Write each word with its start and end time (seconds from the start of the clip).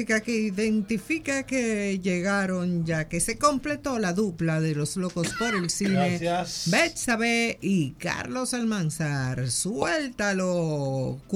música 0.00 0.22
que 0.22 0.32
identifica 0.32 1.42
que 1.42 1.98
llegaron 1.98 2.86
ya, 2.86 3.06
que 3.06 3.20
se 3.20 3.36
completó 3.36 3.98
la 3.98 4.14
dupla 4.14 4.58
de 4.58 4.74
los 4.74 4.96
locos 4.96 5.28
por 5.38 5.54
el 5.54 5.68
cine. 5.68 6.16
Gracias. 6.18 6.70
Betsabe 6.70 7.58
y 7.60 7.90
Carlos 7.92 8.54
Almanzar. 8.54 9.50
Suéltalo. 9.50 11.18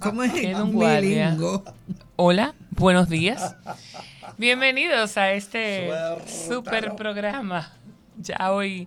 ¿Cómo 0.00 0.22
es? 0.22 0.32
Milingo. 0.32 1.64
Hola, 2.14 2.54
buenos 2.70 3.08
días. 3.08 3.56
Bienvenidos 4.38 5.16
a 5.16 5.32
este 5.32 5.88
Suéltalo. 5.88 6.28
super 6.28 6.94
programa. 6.94 7.72
Ya 8.16 8.52
hoy, 8.52 8.86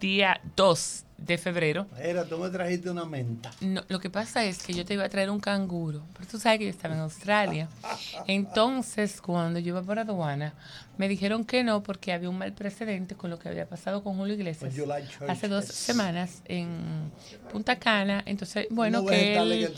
día 0.00 0.40
2 0.56 1.05
de 1.18 1.38
febrero. 1.38 1.86
Era, 1.98 2.24
tú 2.24 2.38
me 2.38 2.50
trajiste 2.50 2.90
una 2.90 3.04
menta. 3.04 3.50
No, 3.60 3.82
lo 3.88 4.00
que 4.00 4.10
pasa 4.10 4.44
es 4.44 4.62
que 4.62 4.74
yo 4.74 4.84
te 4.84 4.94
iba 4.94 5.04
a 5.04 5.08
traer 5.08 5.30
un 5.30 5.40
canguro, 5.40 6.02
pero 6.12 6.28
tú 6.28 6.38
sabes 6.38 6.58
que 6.58 6.64
yo 6.66 6.70
estaba 6.70 6.94
en 6.94 7.00
Australia. 7.00 7.68
Entonces, 8.26 9.20
cuando 9.20 9.58
yo 9.58 9.68
iba 9.68 9.82
por 9.82 9.98
aduana, 9.98 10.54
me 10.98 11.08
dijeron 11.08 11.44
que 11.44 11.64
no 11.64 11.82
porque 11.82 12.12
había 12.12 12.28
un 12.28 12.38
mal 12.38 12.52
precedente 12.52 13.14
con 13.14 13.30
lo 13.30 13.38
que 13.38 13.48
había 13.48 13.66
pasado 13.66 14.02
con 14.02 14.16
Julio 14.16 14.34
Iglesias 14.34 14.74
Pues 14.74 15.30
hace 15.30 15.48
dos 15.48 15.66
semanas 15.66 16.42
en 16.46 17.10
Punta 17.50 17.76
Cana. 17.76 18.22
Entonces, 18.26 18.66
bueno, 18.70 19.02
No 19.02 19.08
que 19.08 19.36
él... 19.36 19.74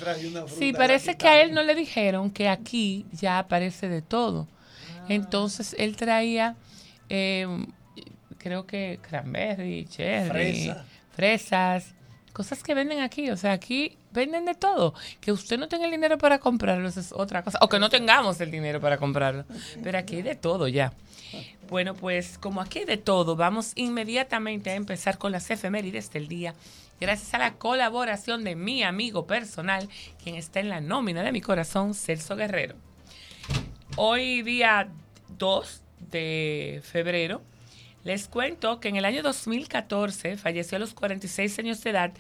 Sí, 0.49 0.73
parece 0.73 1.17
que 1.17 1.29
a 1.29 1.43
él 1.43 1.55
no 1.55 1.63
le 1.63 1.75
dijeron 1.75 2.31
que 2.31 2.49
aquí 2.49 3.07
ya 3.13 3.39
aparece 3.39 3.89
de 3.89 4.03
todo. 4.03 4.49
Entonces, 5.09 5.75
él 5.79 5.97
traía, 5.97 6.55
eh, 7.09 7.47
creo 8.39 8.67
que 8.67 8.99
cranberry, 9.03 9.87
cherry, 9.87 10.29
Fresa. 10.29 10.85
Fresas, 11.19 11.97
cosas 12.33 12.63
que 12.63 12.73
venden 12.73 13.01
aquí. 13.01 13.29
O 13.31 13.37
sea, 13.37 13.51
aquí 13.51 13.99
venden 14.13 14.45
de 14.45 14.55
todo. 14.55 14.95
Que 15.21 15.33
usted 15.33 15.59
no 15.59 15.67
tenga 15.67 15.87
el 15.87 15.91
dinero 15.91 16.17
para 16.17 16.39
comprarlo, 16.39 16.89
eso 16.89 17.01
es 17.01 17.11
otra 17.11 17.43
cosa. 17.43 17.59
O 17.61 17.69
que 17.69 17.81
no 17.81 17.91
tengamos 17.91 18.41
el 18.41 18.53
dinero 18.53 18.81
para 18.81 18.99
comprarlo. 18.99 19.45
Pero 19.83 19.99
aquí 19.99 20.15
hay 20.17 20.23
de 20.23 20.37
todo 20.37 20.69
ya. 20.69 20.93
Bueno, 21.69 21.95
pues 21.95 22.39
como 22.39 22.61
aquí 22.61 22.79
hay 22.79 22.85
de 22.85 22.99
todo, 22.99 23.35
vamos 23.35 23.73
inmediatamente 23.75 24.71
a 24.71 24.77
empezar 24.77 25.19
con 25.19 25.33
las 25.33 25.51
efemérides 25.51 26.13
del 26.13 26.29
día. 26.29 26.55
Gracias 27.01 27.35
a 27.35 27.39
la 27.39 27.55
colaboración 27.55 28.45
de 28.45 28.55
mi 28.55 28.85
amigo 28.85 29.27
personal, 29.27 29.89
quien 30.23 30.37
está 30.37 30.61
en 30.61 30.69
la 30.69 30.81
nómina 30.81 31.25
de 31.25 31.33
mi 31.33 31.41
corazón, 31.41 31.95
Celso 31.95 32.37
Guerrero. 32.37 32.77
Hoy 33.97 34.43
día 34.43 34.89
2 35.37 35.83
de 36.13 36.81
febrero, 36.85 37.43
les 38.05 38.29
cuento 38.29 38.81
que 38.81 38.89
en 38.89 38.97
el 38.97 39.05
año 39.05 39.23
2014 39.23 40.37
falleció 40.37 40.77
a 40.77 40.79
los 40.79 40.95
46 40.95 41.59
años 41.59 41.83
de 41.83 41.91
edad 41.91 42.13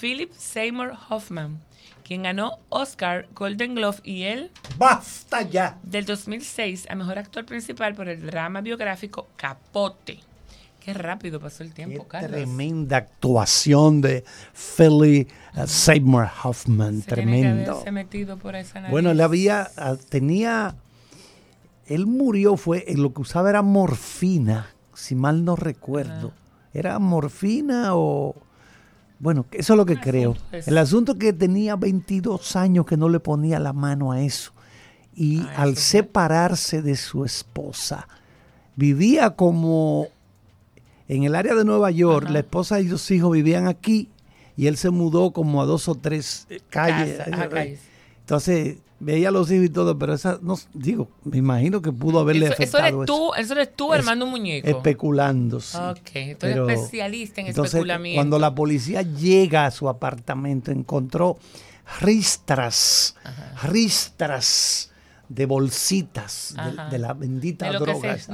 Philip 0.00 0.32
Seymour 0.32 0.94
Hoffman, 1.08 1.60
quien 2.04 2.22
ganó 2.24 2.58
Oscar, 2.68 3.28
Golden 3.34 3.74
Glove 3.74 3.98
y 4.02 4.22
el 4.24 4.50
¡Basta 4.78 5.42
ya! 5.42 5.78
del 5.82 6.04
2006 6.04 6.86
a 6.88 6.94
Mejor 6.94 7.18
Actor 7.18 7.44
Principal 7.44 7.94
por 7.94 8.08
el 8.08 8.26
drama 8.26 8.60
biográfico 8.60 9.28
Capote. 9.36 10.20
Qué 10.80 10.94
rápido 10.94 11.40
pasó 11.40 11.64
el 11.64 11.70
Qué 11.70 11.84
tiempo, 11.84 12.06
Carlos. 12.06 12.30
tremenda 12.30 12.98
actuación 12.98 14.00
de 14.00 14.24
Philly 14.54 15.26
uh, 15.56 15.66
Seymour 15.66 16.28
Hoffman. 16.44 17.02
Se 17.02 17.14
tiene 17.14 17.32
que 17.32 17.40
Tremendo. 17.42 17.84
metido 17.92 18.36
por 18.38 18.54
esa 18.54 18.74
nariz. 18.80 18.92
Bueno, 18.92 19.10
él 19.10 19.20
había, 19.20 19.68
ah, 19.76 19.96
tenía, 20.08 20.76
él 21.86 22.06
murió, 22.06 22.56
fue, 22.56 22.84
eh, 22.86 22.96
lo 22.96 23.12
que 23.12 23.20
usaba 23.22 23.50
era 23.50 23.62
morfina, 23.62 24.68
si 24.96 25.14
mal 25.14 25.44
no 25.44 25.54
recuerdo. 25.56 26.32
Ah. 26.34 26.68
¿Era 26.74 26.98
morfina 26.98 27.94
o...? 27.94 28.34
Bueno, 29.18 29.46
eso 29.52 29.72
es 29.72 29.76
lo 29.78 29.86
que 29.86 29.98
creo. 29.98 30.32
asunto 30.32 30.56
ese. 30.56 30.70
El 30.70 30.78
asunto 30.78 31.12
es 31.12 31.18
que 31.18 31.32
tenía 31.32 31.76
22 31.76 32.56
años 32.56 32.84
que 32.84 32.96
no 32.98 33.08
le 33.08 33.18
ponía 33.20 33.58
la 33.58 33.72
mano 33.72 34.12
a 34.12 34.20
eso. 34.20 34.52
Y 35.14 35.40
Ah, 35.40 35.62
al 35.62 35.72
eso 35.72 35.80
separarse 35.80 36.82
de 36.82 36.96
su 36.96 37.24
esposa, 37.24 38.06
vivía 38.74 39.30
como 39.30 40.08
en 41.08 41.22
el 41.24 41.34
área 41.34 41.54
de 41.54 41.64
Nueva 41.64 41.90
York, 41.90 42.24
Ajá. 42.24 42.32
la 42.34 42.38
esposa 42.40 42.80
y 42.80 42.88
los 42.88 43.10
hijos 43.10 43.32
vivían 43.32 43.66
aquí 43.68 44.10
y 44.56 44.66
él 44.66 44.76
se 44.76 44.90
mudó 44.90 45.30
como 45.30 45.62
a 45.62 45.64
dos 45.66 45.88
o 45.88 45.94
tres 45.94 46.46
eh, 46.50 46.60
calles. 46.68 47.16
Casa, 47.18 47.30
ajá, 47.32 47.48
calles. 47.48 47.80
Entonces, 48.20 48.78
veía 48.98 49.28
a 49.28 49.30
los 49.30 49.50
hijos 49.50 49.66
y 49.66 49.68
todo, 49.68 49.98
pero 49.98 50.14
esa, 50.14 50.38
no, 50.42 50.58
digo, 50.72 51.08
me 51.24 51.36
imagino 51.38 51.82
que 51.82 51.92
pudo 51.92 52.20
haberle 52.20 52.46
Eso, 52.46 52.54
eso 52.54 52.78
afectado 52.78 53.02
eres 53.02 53.06
tú, 53.06 53.34
eso 53.34 53.52
eres 53.54 53.76
tú 53.76 53.92
Es- 53.92 54.00
armando 54.00 54.24
un 54.24 54.30
muñeco. 54.30 54.66
especulando. 54.68 55.60
sí. 55.60 55.76
Ok, 55.76 55.98
tú 56.02 56.10
eres 56.12 56.36
Pero- 56.38 56.68
especialista 56.70 57.40
en 57.42 57.48
Entonces, 57.48 57.74
especulamiento. 57.74 58.18
cuando 58.18 58.38
la 58.38 58.54
policía 58.54 59.02
llega 59.02 59.66
a 59.66 59.70
su 59.70 59.88
apartamento, 59.88 60.70
encontró 60.70 61.36
ristras, 62.00 63.14
ristras 63.62 64.90
de 65.28 65.46
bolsitas 65.46 66.54
de, 66.90 66.98
la 66.98 67.12
bendita 67.12 67.66
de 67.66 67.72
lo 67.74 67.78
que 67.84 67.92
droga. 67.92 68.18
se. 68.18 68.32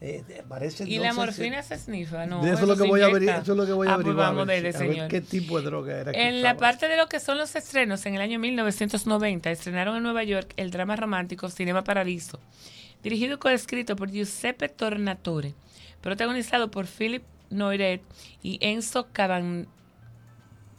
Eh, 0.00 0.22
parece, 0.48 0.88
Y 0.88 0.98
no 0.98 1.02
la 1.04 1.12
morfina 1.12 1.60
se 1.64 1.76
snifa, 1.76 2.24
¿no? 2.24 2.40
de 2.44 2.52
eso, 2.52 2.62
es 2.62 2.68
lo 2.68 2.76
se 2.76 2.82
que 2.82 2.88
voy 2.88 3.00
a 3.00 3.08
averi- 3.08 3.42
eso 3.42 3.52
es 3.52 3.58
lo 3.58 3.66
que 3.66 3.72
voy 3.72 3.88
a 3.88 3.90
Ah, 3.90 3.94
pues 3.96 4.04
averiguar. 4.06 4.26
vamos 4.28 4.42
a 4.42 4.44
ver, 4.44 4.62
ver, 4.62 4.76
a 4.76 4.78
ver 4.78 4.88
señor. 4.92 5.08
qué 5.08 5.20
tipo 5.20 5.58
de 5.58 5.64
droga 5.64 5.96
era. 5.98 6.12
En 6.12 6.40
la 6.42 6.50
estaba. 6.50 6.60
parte 6.70 6.86
de 6.86 6.96
lo 6.96 7.08
que 7.08 7.18
son 7.18 7.36
los 7.36 7.56
estrenos, 7.56 8.06
en 8.06 8.14
el 8.14 8.20
año 8.20 8.38
1990 8.38 9.50
estrenaron 9.50 9.96
en 9.96 10.04
Nueva 10.04 10.22
York 10.22 10.52
el 10.56 10.70
drama 10.70 10.94
romántico 10.94 11.48
Cinema 11.50 11.82
Paradiso, 11.82 12.38
dirigido 13.02 13.34
y 13.34 13.38
coescrito 13.38 13.96
por 13.96 14.08
Giuseppe 14.12 14.68
Tornatore, 14.68 15.54
protagonizado 16.00 16.70
por 16.70 16.86
Philip 16.86 17.24
Noiret 17.50 18.00
y 18.40 18.58
Enzo 18.60 19.08
Cavan- 19.12 19.66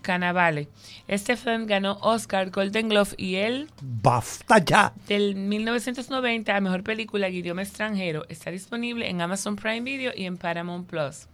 Cannavale. 0.02 0.68
Este 1.08 1.38
film 1.38 1.66
ganó 1.66 1.98
Oscar, 2.02 2.50
Golden 2.50 2.90
Glove 2.90 3.14
y 3.18 3.36
el 3.36 3.70
¡Basta 3.82 4.58
ya! 4.60 4.94
del 5.08 5.36
1990 5.36 6.56
a 6.56 6.62
Mejor 6.62 6.84
Película 6.84 7.28
en 7.28 7.36
Idioma 7.36 7.64
Extranjero. 7.64 8.26
Está 8.30 8.52
disponible 8.52 9.10
en 9.10 9.22
Amazon 9.22 9.56
Prime 9.56 9.82
Video 9.82 10.12
y 10.16 10.26
en 10.26 10.38
Paramount 10.38 10.88
Plus. 10.90 11.28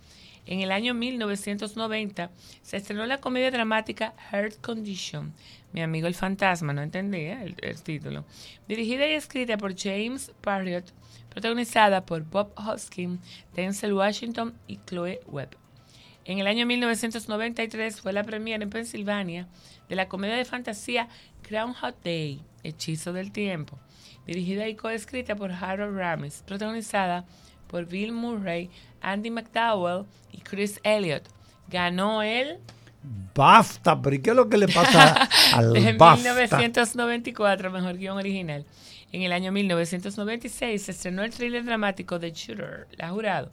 En 0.46 0.62
el 0.62 0.72
año 0.72 0.94
1990 0.94 2.30
se 2.62 2.78
estrenó 2.78 3.06
la 3.06 3.20
comedia 3.20 3.52
dramática 3.52 4.14
Heart 4.32 4.62
Condition. 4.62 5.34
Mi 5.74 5.82
amigo 5.82 6.08
el 6.08 6.16
fantasma, 6.16 6.72
no 6.72 6.82
entendía 6.82 7.44
el, 7.44 7.56
el 7.62 7.82
título. 7.82 8.26
Dirigida 8.68 9.08
y 9.08 9.14
escrita 9.14 9.58
por 9.58 9.76
James 9.76 10.32
Parriott, 10.42 10.86
protagonizada 11.30 12.06
por 12.06 12.24
Bob 12.24 12.54
Hoskin, 12.56 13.20
Denzel 13.56 13.94
Washington 13.94 14.54
y 14.68 14.78
Chloe 14.86 15.20
Webb. 15.28 15.58
En 16.26 16.40
el 16.40 16.48
año 16.48 16.66
1993 16.66 18.02
fue 18.02 18.12
la 18.12 18.24
premiere 18.24 18.64
en 18.64 18.72
Pensilvania 18.72 19.48
de 19.88 19.96
la 19.96 20.08
comedia 20.08 20.36
de 20.36 20.46
fantasía 20.46 21.08
Groundhog 21.48 21.94
Day, 22.04 22.42
Hechizo 22.64 23.14
del 23.14 23.32
Tiempo, 23.32 23.78
dirigida 24.26 24.68
y 24.68 24.76
coescrita 24.76 25.36
por 25.36 25.52
Harold 25.52 25.96
Ramis, 25.96 26.44
protagonizada 26.48 27.26
por 27.68 27.86
Bill 27.86 28.12
Murray, 28.12 28.72
Andy 29.02 29.30
McDowell 29.30 30.06
y 30.32 30.40
Chris 30.40 30.80
Elliott. 30.84 31.24
Ganó 31.68 32.24
el 32.24 32.58
¡Basta! 33.36 34.02
¿Pero 34.02 34.22
qué 34.24 34.30
es 34.32 34.36
lo 34.36 34.50
que 34.50 34.58
le 34.58 34.68
pasa 34.68 35.30
al 35.54 35.74
de 35.74 35.94
basta? 35.94 36.58
1994, 36.58 37.70
mejor 37.70 37.98
guion 37.98 38.18
original. 38.18 38.66
En 39.12 39.22
el 39.22 39.32
año 39.32 39.52
1996 39.52 40.82
se 40.82 40.92
estrenó 40.92 41.24
el 41.24 41.32
thriller 41.32 41.64
dramático 41.64 42.20
The 42.20 42.32
Shooter, 42.32 42.88
La 42.98 43.10
Jurado, 43.10 43.52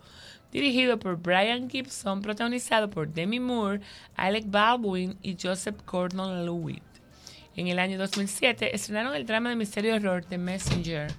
dirigido 0.52 0.98
por 0.98 1.16
Brian 1.16 1.68
Gibson, 1.68 2.20
protagonizado 2.22 2.90
por 2.90 3.08
Demi 3.08 3.40
Moore, 3.40 3.80
Alec 4.14 4.44
Baldwin 4.46 5.18
y 5.22 5.36
Joseph 5.42 5.76
Gordon-Levitt. 5.86 6.82
En 7.56 7.66
el 7.66 7.78
año 7.78 7.98
2007 7.98 8.74
estrenaron 8.74 9.14
el 9.14 9.26
drama 9.26 9.48
de 9.48 9.56
misterio 9.56 9.92
y 9.92 9.96
horror 9.96 10.24
The 10.24 10.38
Messenger, 10.38 11.10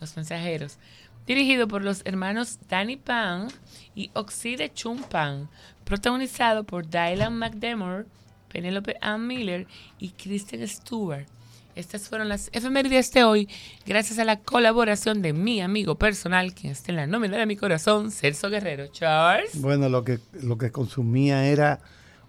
Los 0.00 0.14
Mensajeros, 0.16 0.78
dirigido 1.26 1.66
por 1.68 1.82
los 1.82 2.02
hermanos 2.04 2.58
Danny 2.68 2.96
Pan 2.96 3.48
y 3.94 4.10
Oxide 4.14 4.72
Chung 4.72 5.02
Pan, 5.02 5.48
protagonizado 5.84 6.64
por 6.64 6.88
Dylan 6.88 7.38
McDermott, 7.38 8.06
Penelope 8.48 8.96
Ann 9.00 9.26
Miller 9.26 9.66
y 9.98 10.10
Kristen 10.10 10.66
Stewart. 10.68 11.26
Estas 11.74 12.08
fueron 12.08 12.28
las 12.28 12.50
efemérides 12.52 13.10
de 13.12 13.24
hoy, 13.24 13.48
gracias 13.86 14.18
a 14.18 14.24
la 14.24 14.38
colaboración 14.38 15.22
de 15.22 15.32
mi 15.32 15.62
amigo 15.62 15.94
personal, 15.94 16.52
quien 16.54 16.72
está 16.72 16.92
en 16.92 16.96
la 16.96 17.06
nómina 17.06 17.38
de 17.38 17.46
mi 17.46 17.56
corazón, 17.56 18.10
Celso 18.10 18.50
Guerrero. 18.50 18.88
Charles. 18.88 19.58
Bueno, 19.60 19.88
lo 19.88 20.04
que, 20.04 20.18
lo 20.42 20.58
que 20.58 20.70
consumía 20.70 21.46
era 21.46 21.80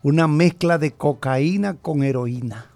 una 0.02 0.28
mezcla 0.30 0.78
de 0.78 0.92
cocaína 0.94 1.74
con 1.76 2.04
heroína. 2.04 2.68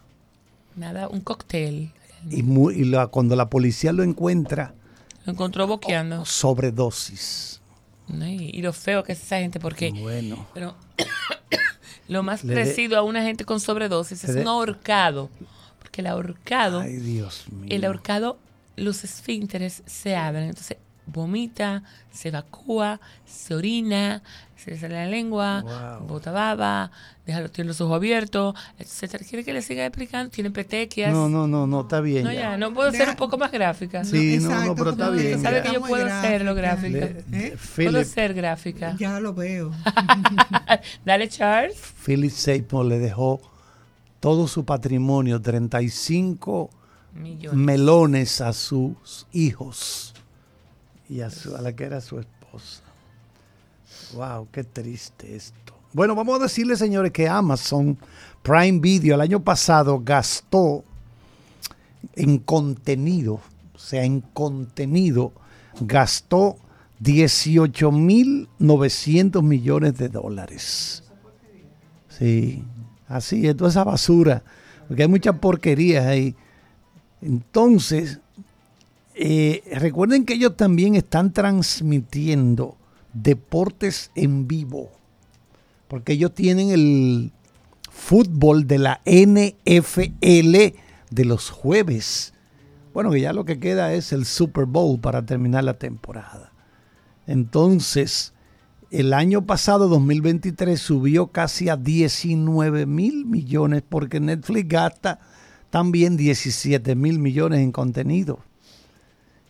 Nada, 0.75 1.07
un 1.07 1.21
cóctel. 1.21 1.91
Y, 2.29 2.39
y 2.41 2.83
la- 2.85 3.07
cuando 3.07 3.35
la 3.37 3.49
policía 3.49 3.93
lo 3.93 4.03
encuentra, 4.03 4.73
Lo 5.25 5.31
encontró 5.31 5.67
boqueando. 5.67 6.25
sobredosis. 6.25 7.61
Ay, 8.21 8.51
Y 8.53 8.61
lo 8.61 8.73
feo 8.73 9.03
que 9.03 9.13
es 9.13 9.21
esa 9.23 9.37
gente, 9.39 9.59
porque 9.61 9.91
Bueno, 9.91 10.45
pero, 10.53 10.75
lo 12.09 12.23
más 12.23 12.41
parecido 12.41 12.97
a 12.97 13.03
una 13.03 13.21
gente 13.23 13.45
con 13.45 13.59
sobredosis 13.61 14.23
es 14.25 14.35
de- 14.35 14.41
un 14.41 14.47
ahorcado. 14.47 15.29
El 15.97 16.07
ahorcado, 16.07 16.81
ay 16.81 16.97
Dios 16.97 17.45
mío. 17.51 17.67
el 17.69 17.85
ahorcado, 17.85 18.37
los 18.75 19.03
esfínteres 19.03 19.83
se 19.85 20.15
abren. 20.15 20.49
Entonces, 20.49 20.77
vomita, 21.07 21.83
se 22.11 22.29
evacúa, 22.29 22.99
se 23.25 23.55
orina, 23.55 24.21
se 24.57 24.71
le 24.71 24.77
sale 24.77 24.95
la 24.95 25.05
lengua, 25.05 25.99
bota 26.07 26.31
baba, 26.31 26.91
deja, 27.25 27.47
tiene 27.47 27.69
los 27.69 27.79
ojos 27.81 27.95
abiertos, 27.95 28.55
etcétera. 28.77 29.23
¿Quiere 29.27 29.43
que 29.43 29.53
le 29.53 29.61
siga 29.61 29.85
explicando? 29.85 30.29
Tiene 30.29 30.51
petequias. 30.51 31.13
No, 31.13 31.29
no, 31.29 31.47
no, 31.47 31.65
no, 31.65 31.81
está 31.81 32.01
bien. 32.01 32.23
No, 32.23 32.31
ya, 32.31 32.57
no 32.57 32.73
puedo 32.73 32.91
ser 32.91 33.09
un 33.09 33.15
poco 33.15 33.37
más 33.37 33.51
gráfica. 33.51 34.03
Sí, 34.03 34.39
no, 34.39 34.65
no, 34.65 34.75
pero 34.75 34.91
está 34.91 35.09
bien. 35.09 35.41
sabe 35.41 35.61
que 35.61 35.73
yo 35.73 35.81
puedo 35.81 36.07
ser 36.21 36.43
lo 36.43 36.53
gráfica. 36.53 37.09
¿Eh? 37.31 37.57
Puedo 37.75 38.03
ser 38.03 38.33
gráfica. 38.33 38.95
Ya 38.99 39.19
lo 39.19 39.33
veo. 39.33 39.71
Dale, 41.05 41.29
Charles. 41.29 41.77
Philip 42.05 42.31
Seymour 42.31 42.85
le 42.85 42.99
dejó 42.99 43.41
todo 44.19 44.47
su 44.47 44.65
patrimonio, 44.65 45.41
35 45.41 46.69
melones 47.53 48.41
a 48.41 48.53
sus 48.53 49.25
hijos 49.31 50.13
y 51.09 51.21
a, 51.21 51.29
a 51.57 51.61
la 51.61 51.75
que 51.75 51.85
era 51.85 52.01
su 52.01 52.19
esposa. 52.19 52.83
Wow, 54.13 54.47
qué 54.51 54.63
triste 54.63 55.35
esto. 55.35 55.73
Bueno, 55.93 56.13
vamos 56.15 56.39
a 56.39 56.43
decirle, 56.43 56.75
señores, 56.75 57.11
que 57.11 57.27
Amazon 57.27 57.97
Prime 58.43 58.79
Video 58.79 59.15
el 59.15 59.21
año 59.21 59.43
pasado 59.43 59.99
gastó 60.03 60.83
en 62.15 62.37
contenido, 62.39 63.39
o 63.73 63.79
sea, 63.79 64.03
en 64.03 64.21
contenido, 64.21 65.31
gastó 65.79 66.57
18.900 67.01 69.41
millones 69.41 69.97
de 69.97 70.09
dólares. 70.09 71.03
Sí, 72.09 72.63
así 73.07 73.47
es, 73.47 73.55
toda 73.55 73.69
esa 73.69 73.83
basura, 73.83 74.43
porque 74.87 75.03
hay 75.03 75.09
muchas 75.09 75.37
porquerías 75.39 76.05
ahí. 76.05 76.35
Entonces, 77.21 78.19
eh, 79.15 79.63
recuerden 79.73 80.25
que 80.25 80.35
ellos 80.35 80.55
también 80.55 80.95
están 80.95 81.33
transmitiendo 81.33 82.77
deportes 83.13 84.11
en 84.15 84.47
vivo, 84.47 84.91
porque 85.87 86.13
ellos 86.13 86.33
tienen 86.33 86.69
el 86.69 87.31
fútbol 87.89 88.67
de 88.67 88.77
la 88.77 89.01
NFL 89.05 90.75
de 91.09 91.25
los 91.25 91.49
jueves. 91.49 92.33
Bueno, 92.93 93.11
que 93.11 93.21
ya 93.21 93.33
lo 93.33 93.45
que 93.45 93.59
queda 93.59 93.93
es 93.93 94.11
el 94.13 94.25
Super 94.25 94.65
Bowl 94.65 94.99
para 94.99 95.25
terminar 95.25 95.63
la 95.63 95.75
temporada. 95.75 96.51
Entonces, 97.25 98.33
el 98.89 99.13
año 99.13 99.45
pasado, 99.45 99.89
2023, 99.89 100.79
subió 100.79 101.27
casi 101.27 101.67
a 101.67 101.75
19 101.75 102.85
mil 102.85 103.25
millones 103.25 103.83
porque 103.87 104.19
Netflix 104.19 104.69
gasta 104.69 105.19
también 105.69 106.15
17 106.15 106.95
mil 106.95 107.19
millones 107.19 107.59
en 107.59 107.71
contenido. 107.71 108.39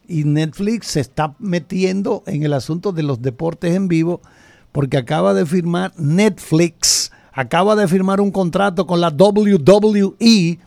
Y 0.08 0.24
Netflix 0.24 0.88
se 0.88 1.02
está 1.02 1.36
metiendo 1.38 2.24
en 2.26 2.44
el 2.44 2.54
asunto 2.54 2.92
de 2.94 3.04
los 3.04 3.22
deportes 3.22 3.76
en 3.76 3.88
vivo 3.88 4.22
porque 4.72 4.98
acaba 4.98 5.34
de 5.34 5.46
firmar 5.46 5.94
Netflix, 5.98 7.12
acaba 7.32 7.76
de 7.76 7.88
firmar 7.88 8.22
un 8.22 8.32
contrato 8.32 8.88
con 8.88 9.02
la 9.02 9.10
WWE, 9.10 10.60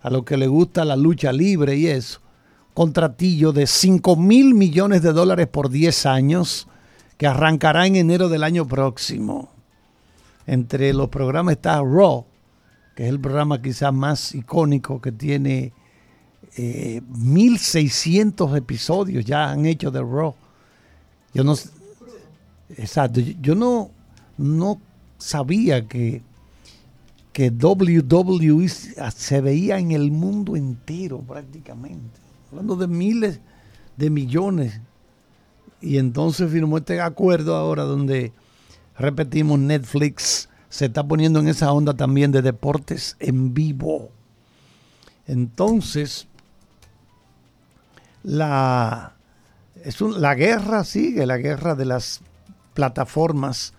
a 0.00 0.10
lo 0.10 0.24
que 0.24 0.36
le 0.36 0.48
gusta 0.48 0.84
la 0.84 0.96
lucha 0.96 1.32
libre 1.32 1.76
y 1.76 1.86
eso. 1.86 2.20
Contratillo 2.74 3.52
de 3.52 3.66
5 3.66 4.16
mil 4.16 4.54
millones 4.54 5.02
de 5.02 5.12
dólares 5.12 5.46
por 5.46 5.70
10 5.70 6.06
años 6.06 6.66
que 7.22 7.28
arrancará 7.28 7.86
en 7.86 7.94
enero 7.94 8.28
del 8.28 8.42
año 8.42 8.66
próximo. 8.66 9.48
Entre 10.44 10.92
los 10.92 11.08
programas 11.08 11.52
está 11.52 11.80
Raw, 11.80 12.26
que 12.96 13.04
es 13.04 13.10
el 13.10 13.20
programa 13.20 13.62
quizás 13.62 13.94
más 13.94 14.34
icónico 14.34 15.00
que 15.00 15.12
tiene 15.12 15.72
1600 16.56 18.52
eh, 18.52 18.58
episodios 18.58 19.24
ya 19.24 19.52
han 19.52 19.66
hecho 19.66 19.92
de 19.92 20.00
Raw. 20.00 20.34
Yo 21.32 21.44
no 21.44 21.54
exacto, 22.70 23.20
yo 23.20 23.54
no 23.54 23.92
no 24.36 24.80
sabía 25.16 25.86
que 25.86 26.22
que 27.32 27.50
WWE 27.50 28.68
se 28.68 29.40
veía 29.40 29.78
en 29.78 29.92
el 29.92 30.10
mundo 30.10 30.56
entero 30.56 31.20
prácticamente, 31.20 32.18
hablando 32.50 32.74
de 32.74 32.88
miles 32.88 33.38
de 33.96 34.10
millones. 34.10 34.80
Y 35.82 35.98
entonces 35.98 36.50
firmó 36.50 36.78
este 36.78 37.00
acuerdo 37.00 37.56
ahora 37.56 37.82
donde 37.82 38.32
repetimos 38.96 39.58
Netflix 39.58 40.48
se 40.68 40.86
está 40.86 41.02
poniendo 41.06 41.40
en 41.40 41.48
esa 41.48 41.72
onda 41.72 41.92
también 41.94 42.32
de 42.32 42.40
deportes 42.40 43.16
en 43.18 43.52
vivo. 43.52 44.10
Entonces, 45.26 46.28
la, 48.22 49.14
es 49.84 50.00
la 50.00 50.34
guerra 50.34 50.84
sigue, 50.84 51.26
la 51.26 51.36
guerra 51.36 51.74
de 51.74 51.84
las 51.84 52.20
plataformas. 52.74 53.74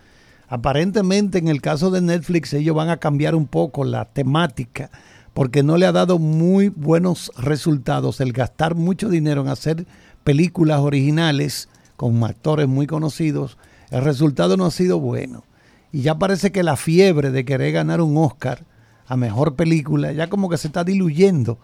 Aparentemente 0.48 1.40
en 1.40 1.48
el 1.48 1.62
caso 1.62 1.90
de 1.90 2.02
Netflix 2.02 2.54
ellos 2.54 2.76
van 2.76 2.90
a 2.90 2.98
cambiar 2.98 3.34
un 3.34 3.48
poco 3.48 3.86
la 3.86 4.06
temática 4.06 4.92
porque 5.34 5.64
no 5.64 5.78
le 5.78 5.88
ha 5.88 5.92
dado 5.92 6.20
muy 6.20 6.70
buenos 6.70 7.32
resultados 7.38 8.22
el 8.22 8.34
gastar 8.34 8.76
mucho 8.76 9.10
dinero 9.10 9.42
en 9.42 9.48
hacer 9.48 9.88
películas 10.24 10.80
originales 10.80 11.70
con 11.96 12.24
actores 12.24 12.68
muy 12.68 12.88
conocidos. 12.88 13.58
El 13.92 14.04
resultado 14.04 14.58
no 14.58 14.66
ha 14.66 14.72
sido 14.72 15.00
bueno. 15.00 15.44
Y 15.92 16.02
ya 16.02 16.18
parece 16.18 16.52
que 16.52 16.64
la 16.64 16.76
fiebre 16.76 17.32
de 17.32 17.46
querer 17.46 17.72
ganar 17.72 18.02
un 18.02 18.18
Oscar 18.18 18.64
a 19.06 19.18
mejor 19.18 19.56
película 19.56 20.12
ya 20.12 20.30
como 20.30 20.50
que 20.50 20.58
se 20.58 20.68
está 20.68 20.84
diluyendo. 20.84 21.58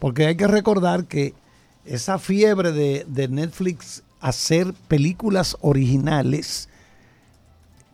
Porque 0.00 0.26
hay 0.26 0.36
que 0.36 0.46
recordar 0.46 1.06
que 1.06 1.34
esa 1.84 2.18
fiebre 2.18 2.72
de, 2.72 3.04
de 3.08 3.28
Netflix 3.28 4.02
hacer 4.20 4.72
películas 4.88 5.56
originales 5.60 6.68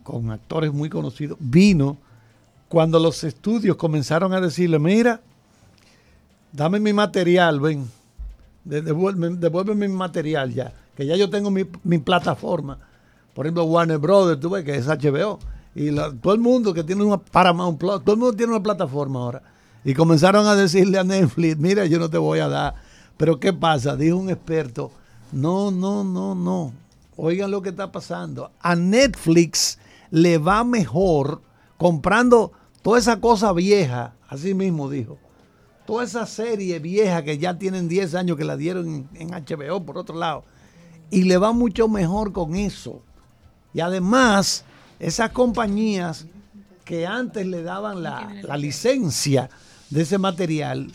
con 0.03 0.31
actores 0.31 0.71
muy 0.71 0.89
conocidos 0.89 1.37
vino 1.39 1.97
cuando 2.71 2.99
los 2.99 3.25
estudios 3.25 3.75
comenzaron 3.75 4.33
a 4.33 4.39
decirle, 4.39 4.79
mira, 4.79 5.19
dame 6.53 6.79
mi 6.79 6.93
material, 6.93 7.59
ven, 7.59 7.89
devuélveme, 8.63 9.89
mi 9.89 9.93
material 9.93 10.53
ya, 10.53 10.73
que 10.95 11.05
ya 11.05 11.15
yo 11.15 11.29
tengo 11.29 11.51
mi, 11.51 11.65
mi 11.83 11.97
plataforma. 11.97 12.79
Por 13.33 13.45
ejemplo, 13.45 13.63
Warner 13.63 13.97
Brothers, 13.97 14.39
tú 14.39 14.49
ves 14.49 14.65
que 14.65 14.75
es 14.75 14.87
HBO 14.87 15.39
y 15.73 15.95
todo 16.21 16.33
el 16.33 16.39
mundo 16.39 16.73
que 16.73 16.83
tiene 16.83 17.03
una 17.03 17.17
Paramount 17.17 17.79
Plus, 17.79 18.03
todo 18.03 18.13
el 18.13 18.19
mundo 18.19 18.35
tiene 18.35 18.53
una 18.53 18.63
plataforma 18.63 19.19
ahora. 19.19 19.41
Y 19.83 19.93
comenzaron 19.93 20.45
a 20.45 20.55
decirle 20.55 20.99
a 20.99 21.03
Netflix, 21.03 21.57
mira, 21.57 21.85
yo 21.85 21.97
no 21.97 22.09
te 22.09 22.17
voy 22.17 22.39
a 22.39 22.47
dar. 22.47 22.75
Pero 23.17 23.39
¿qué 23.39 23.53
pasa? 23.53 23.95
Dijo 23.95 24.17
un 24.17 24.29
experto, 24.29 24.91
no, 25.31 25.71
no, 25.71 26.03
no, 26.03 26.35
no. 26.35 26.73
Oigan 27.15 27.51
lo 27.51 27.61
que 27.61 27.69
está 27.69 27.91
pasando. 27.91 28.51
A 28.59 28.75
Netflix 28.75 29.79
le 30.11 30.37
va 30.37 30.63
mejor 30.63 31.41
comprando 31.77 32.51
toda 32.81 32.99
esa 32.99 33.19
cosa 33.19 33.53
vieja, 33.53 34.13
así 34.27 34.53
mismo 34.53 34.89
dijo. 34.89 35.17
Toda 35.85 36.03
esa 36.03 36.25
serie 36.25 36.79
vieja 36.79 37.23
que 37.23 37.37
ya 37.37 37.57
tienen 37.57 37.87
10 37.87 38.15
años 38.15 38.37
que 38.37 38.43
la 38.43 38.57
dieron 38.57 38.87
en, 38.87 39.09
en 39.15 39.29
HBO, 39.29 39.83
por 39.83 39.97
otro 39.97 40.15
lado. 40.15 40.43
Y 41.11 41.23
le 41.23 41.37
va 41.37 41.51
mucho 41.51 41.87
mejor 41.87 42.31
con 42.31 42.55
eso. 42.55 43.03
Y 43.73 43.81
además 43.81 44.65
esas 44.99 45.31
compañías 45.31 46.25
que 46.85 47.05
antes 47.05 47.45
le 47.45 47.63
daban 47.63 48.01
la, 48.01 48.57
licencia 48.57 49.49
de 49.89 50.01
ese 50.01 50.17
material 50.17 50.91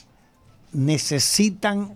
necesitan 0.73 1.95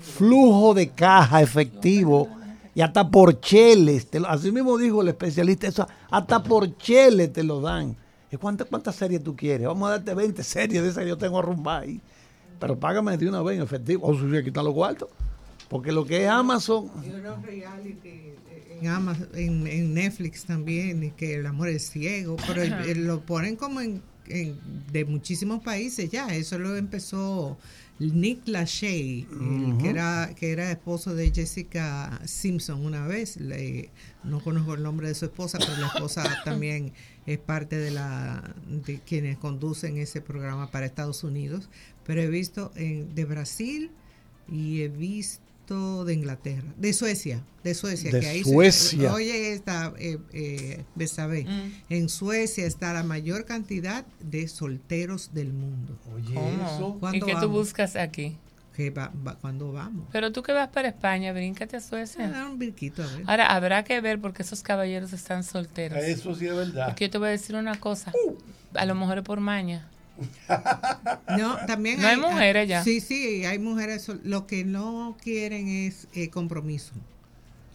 flujo 0.00 0.74
de 0.74 0.90
caja 0.90 1.40
efectivo 1.42 2.28
y 2.74 2.80
hasta 2.80 3.08
por 3.10 3.40
cheles, 3.40 4.08
así 4.26 4.52
mismo 4.52 4.78
dijo 4.78 5.02
el 5.02 5.08
especialista, 5.08 5.66
eso, 5.66 5.86
hasta 6.10 6.42
por 6.42 6.76
cheles 6.76 7.32
te 7.32 7.42
lo 7.42 7.60
dan. 7.60 7.96
¿Cuántas, 8.36 8.68
¿Cuántas 8.68 8.94
series 8.94 9.22
tú 9.22 9.34
quieres? 9.34 9.66
Vamos 9.66 9.88
a 9.88 9.92
darte 9.92 10.14
20 10.14 10.42
series 10.42 10.82
de 10.82 10.88
esas 10.88 11.02
que 11.02 11.08
yo 11.08 11.16
tengo 11.16 11.38
arrumbada 11.38 11.80
ahí. 11.80 12.00
Pero 12.60 12.78
págame 12.78 13.16
de 13.16 13.28
una 13.28 13.40
vez 13.42 13.56
en 13.56 13.62
efectivo. 13.62 14.06
O 14.06 14.14
si 14.14 14.44
quitar 14.44 14.62
los 14.62 14.74
cuartos. 14.74 15.08
Porque 15.68 15.92
lo 15.92 16.06
que 16.06 16.24
es 16.24 16.28
Amazon 16.28 16.90
en, 19.34 19.66
en, 19.66 19.94
Netflix 19.94 20.44
también, 20.44 21.12
que 21.16 21.34
el 21.34 21.46
amor 21.46 21.68
es 21.68 21.90
ciego, 21.90 22.36
pero 22.46 22.62
lo 22.96 23.20
ponen 23.22 23.56
como 23.56 23.80
en, 23.80 24.02
de 24.92 25.04
muchísimos 25.04 25.62
países 25.62 26.10
ya. 26.10 26.28
Eso 26.28 26.58
lo 26.58 26.76
empezó 26.76 27.58
Nick 27.98 28.46
Lachey, 28.46 29.26
que, 29.80 29.88
era, 29.88 30.30
que 30.36 30.52
era 30.52 30.70
esposo 30.70 31.14
de 31.14 31.30
Jessica 31.32 32.20
Simpson 32.24 32.84
una 32.84 33.06
vez. 33.06 33.36
Le, 33.38 33.90
no 34.22 34.40
conozco 34.40 34.74
el 34.74 34.82
nombre 34.82 35.08
de 35.08 35.14
su 35.14 35.24
esposa, 35.24 35.58
pero 35.58 35.76
la 35.78 35.88
esposa 35.88 36.24
también 36.44 36.92
es 37.26 37.38
parte 37.38 37.76
de, 37.76 37.90
la, 37.90 38.54
de 38.66 39.00
quienes 39.00 39.38
conducen 39.38 39.98
ese 39.98 40.20
programa 40.20 40.70
para 40.70 40.86
Estados 40.86 41.24
Unidos. 41.24 41.68
Pero 42.04 42.22
he 42.22 42.28
visto 42.28 42.70
en, 42.76 43.14
de 43.14 43.24
Brasil 43.24 43.90
y 44.50 44.82
he 44.82 44.88
visto 44.88 45.47
de 45.68 46.14
Inglaterra, 46.14 46.72
de 46.76 46.92
Suecia, 46.92 47.42
de 47.62 47.74
Suecia. 47.74 48.10
De 48.10 48.20
que 48.20 48.42
Suecia. 48.42 49.12
oye, 49.12 49.52
está, 49.52 49.92
eh, 49.98 50.18
eh 50.32 50.84
mm. 50.96 51.70
en 51.92 52.08
Suecia 52.08 52.66
está 52.66 52.94
la 52.94 53.02
mayor 53.02 53.44
cantidad 53.44 54.06
de 54.20 54.48
solteros 54.48 55.34
del 55.34 55.52
mundo. 55.52 55.98
Oye, 56.14 57.16
¿Y 57.16 57.20
qué 57.20 57.34
tú 57.40 57.48
buscas 57.48 57.96
aquí? 57.96 58.38
que 58.74 58.90
va, 58.90 59.10
va- 59.26 59.34
cuando 59.34 59.72
vamos. 59.72 60.06
Pero 60.12 60.30
tú 60.30 60.40
que 60.40 60.52
vas 60.52 60.68
para 60.68 60.88
España, 60.88 61.32
bríncate 61.32 61.74
a 61.74 61.80
Ah, 61.80 61.82
Suecia. 61.82 62.28
dar 62.28 62.46
un 62.46 62.60
birquito, 62.60 63.02
a 63.02 63.06
ver. 63.06 63.24
Ahora, 63.26 63.46
habrá 63.46 63.82
que 63.82 64.00
ver 64.00 64.20
porque 64.20 64.42
esos 64.42 64.62
caballeros 64.62 65.12
están 65.12 65.42
solteros. 65.42 65.98
Eso 65.98 66.32
sí 66.36 66.46
es 66.46 66.54
verdad. 66.54 66.86
Porque 66.86 67.06
yo 67.06 67.10
te 67.10 67.18
voy 67.18 67.26
a 67.26 67.30
decir 67.32 67.56
una 67.56 67.74
cosa. 67.80 68.12
A 68.74 68.84
lo 68.86 68.94
mejor 68.94 69.18
es 69.18 69.24
por 69.24 69.40
maña. 69.40 69.88
No, 71.36 71.56
también 71.66 72.00
No 72.00 72.08
hay 72.08 72.16
mujeres 72.16 72.68
ya. 72.68 72.82
Sí, 72.84 73.00
sí, 73.00 73.44
hay 73.44 73.58
mujeres. 73.58 74.08
Lo 74.24 74.46
que 74.46 74.64
no 74.64 75.16
quieren 75.22 75.68
es 75.68 76.08
eh, 76.14 76.28
compromiso. 76.30 76.92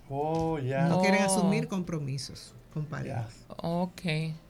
Oh, 0.10 0.60
ya. 0.60 0.88
No 0.88 0.98
Oh. 1.00 1.02
quieren 1.02 1.22
asumir 1.24 1.68
compromisos 1.68 2.54
con 2.74 2.86
parejas. 2.86 3.34
Ok. 3.58 4.02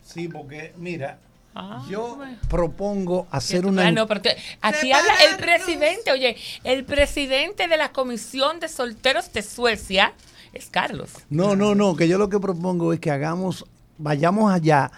Sí, 0.01 0.27
porque 0.27 0.73
mira, 0.77 1.19
Ah, 1.55 1.85
yo 1.87 2.15
bueno. 2.15 2.37
propongo 2.49 3.27
hacer 3.29 3.67
una... 3.67 3.85
Ah, 3.87 3.91
no, 3.91 4.07
te- 4.07 4.35
aquí 4.59 4.91
habla 4.91 5.13
el 5.29 5.37
presidente, 5.37 6.11
oye, 6.11 6.35
el 6.63 6.83
presidente 6.83 7.67
de 7.67 7.77
la 7.77 7.91
Comisión 7.91 8.59
de 8.59 8.67
Solteros 8.67 9.31
de 9.31 9.43
Suecia 9.43 10.13
es 10.51 10.65
Carlos. 10.71 11.11
No, 11.29 11.55
no, 11.55 11.75
no, 11.75 11.95
que 11.95 12.07
yo 12.07 12.17
lo 12.17 12.27
que 12.29 12.39
propongo 12.39 12.91
es 12.91 12.99
que 12.99 13.11
hagamos, 13.11 13.65
vayamos 13.99 14.51
allá 14.51 14.91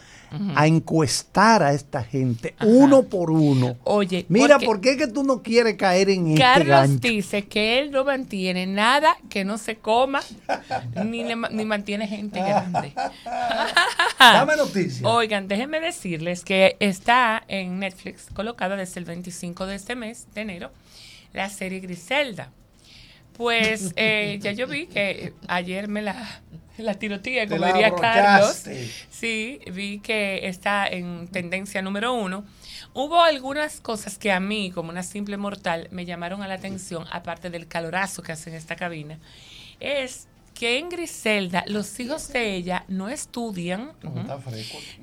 a 0.55 0.67
encuestar 0.67 1.63
a 1.63 1.73
esta 1.73 2.03
gente, 2.03 2.55
uno 2.61 3.03
por 3.03 3.31
uno. 3.31 3.77
Oye, 3.83 4.25
Mira, 4.29 4.59
¿por 4.59 4.81
qué 4.81 4.97
que 4.97 5.07
tú 5.07 5.23
no 5.23 5.41
quieres 5.41 5.75
caer 5.75 6.09
en 6.09 6.27
este 6.27 6.41
Carlos 6.41 6.67
gancho? 6.67 7.07
dice 7.07 7.45
que 7.45 7.79
él 7.79 7.91
no 7.91 8.03
mantiene 8.05 8.65
nada 8.65 9.17
que 9.29 9.45
no 9.45 9.57
se 9.57 9.75
coma, 9.75 10.21
ni, 11.05 11.23
le 11.23 11.35
ni 11.51 11.65
mantiene 11.65 12.07
gente 12.07 12.39
grande. 12.39 12.93
Dame 14.19 14.55
noticia. 14.55 15.07
Oigan, 15.07 15.47
déjenme 15.47 15.79
decirles 15.79 16.43
que 16.43 16.77
está 16.79 17.43
en 17.47 17.79
Netflix 17.79 18.27
colocada 18.33 18.75
desde 18.75 18.99
el 18.99 19.05
25 19.05 19.65
de 19.65 19.75
este 19.75 19.95
mes, 19.95 20.27
de 20.33 20.41
enero, 20.41 20.71
la 21.33 21.49
serie 21.49 21.79
Griselda. 21.79 22.51
Pues 23.37 23.91
eh, 23.97 24.39
ya 24.41 24.53
yo 24.53 24.65
vi 24.65 24.87
que 24.87 25.33
ayer 25.47 25.89
me 25.89 26.01
la, 26.01 26.15
la 26.77 26.95
tirotía, 26.95 27.47
como 27.47 27.65
diría 27.65 27.93
Carlos. 27.93 28.63
Sí, 29.09 29.59
vi 29.71 29.99
que 29.99 30.47
está 30.47 30.87
en 30.87 31.27
tendencia 31.27 31.81
número 31.81 32.13
uno. 32.13 32.43
Hubo 32.93 33.21
algunas 33.21 33.81
cosas 33.81 34.17
que 34.17 34.31
a 34.31 34.39
mí, 34.39 34.71
como 34.71 34.89
una 34.89 35.03
simple 35.03 35.37
mortal, 35.37 35.87
me 35.91 36.05
llamaron 36.05 36.41
a 36.41 36.47
la 36.47 36.55
atención, 36.55 37.05
aparte 37.11 37.49
del 37.49 37.67
calorazo 37.67 38.21
que 38.23 38.31
hace 38.31 38.49
en 38.49 38.55
esta 38.55 38.75
cabina. 38.75 39.19
Es 39.79 40.27
que 40.53 40.79
en 40.79 40.89
Griselda 40.89 41.65
los 41.67 41.99
hijos 41.99 42.29
de 42.29 42.55
ella 42.55 42.85
no 42.87 43.09
estudian. 43.09 43.91
No. 44.01 44.41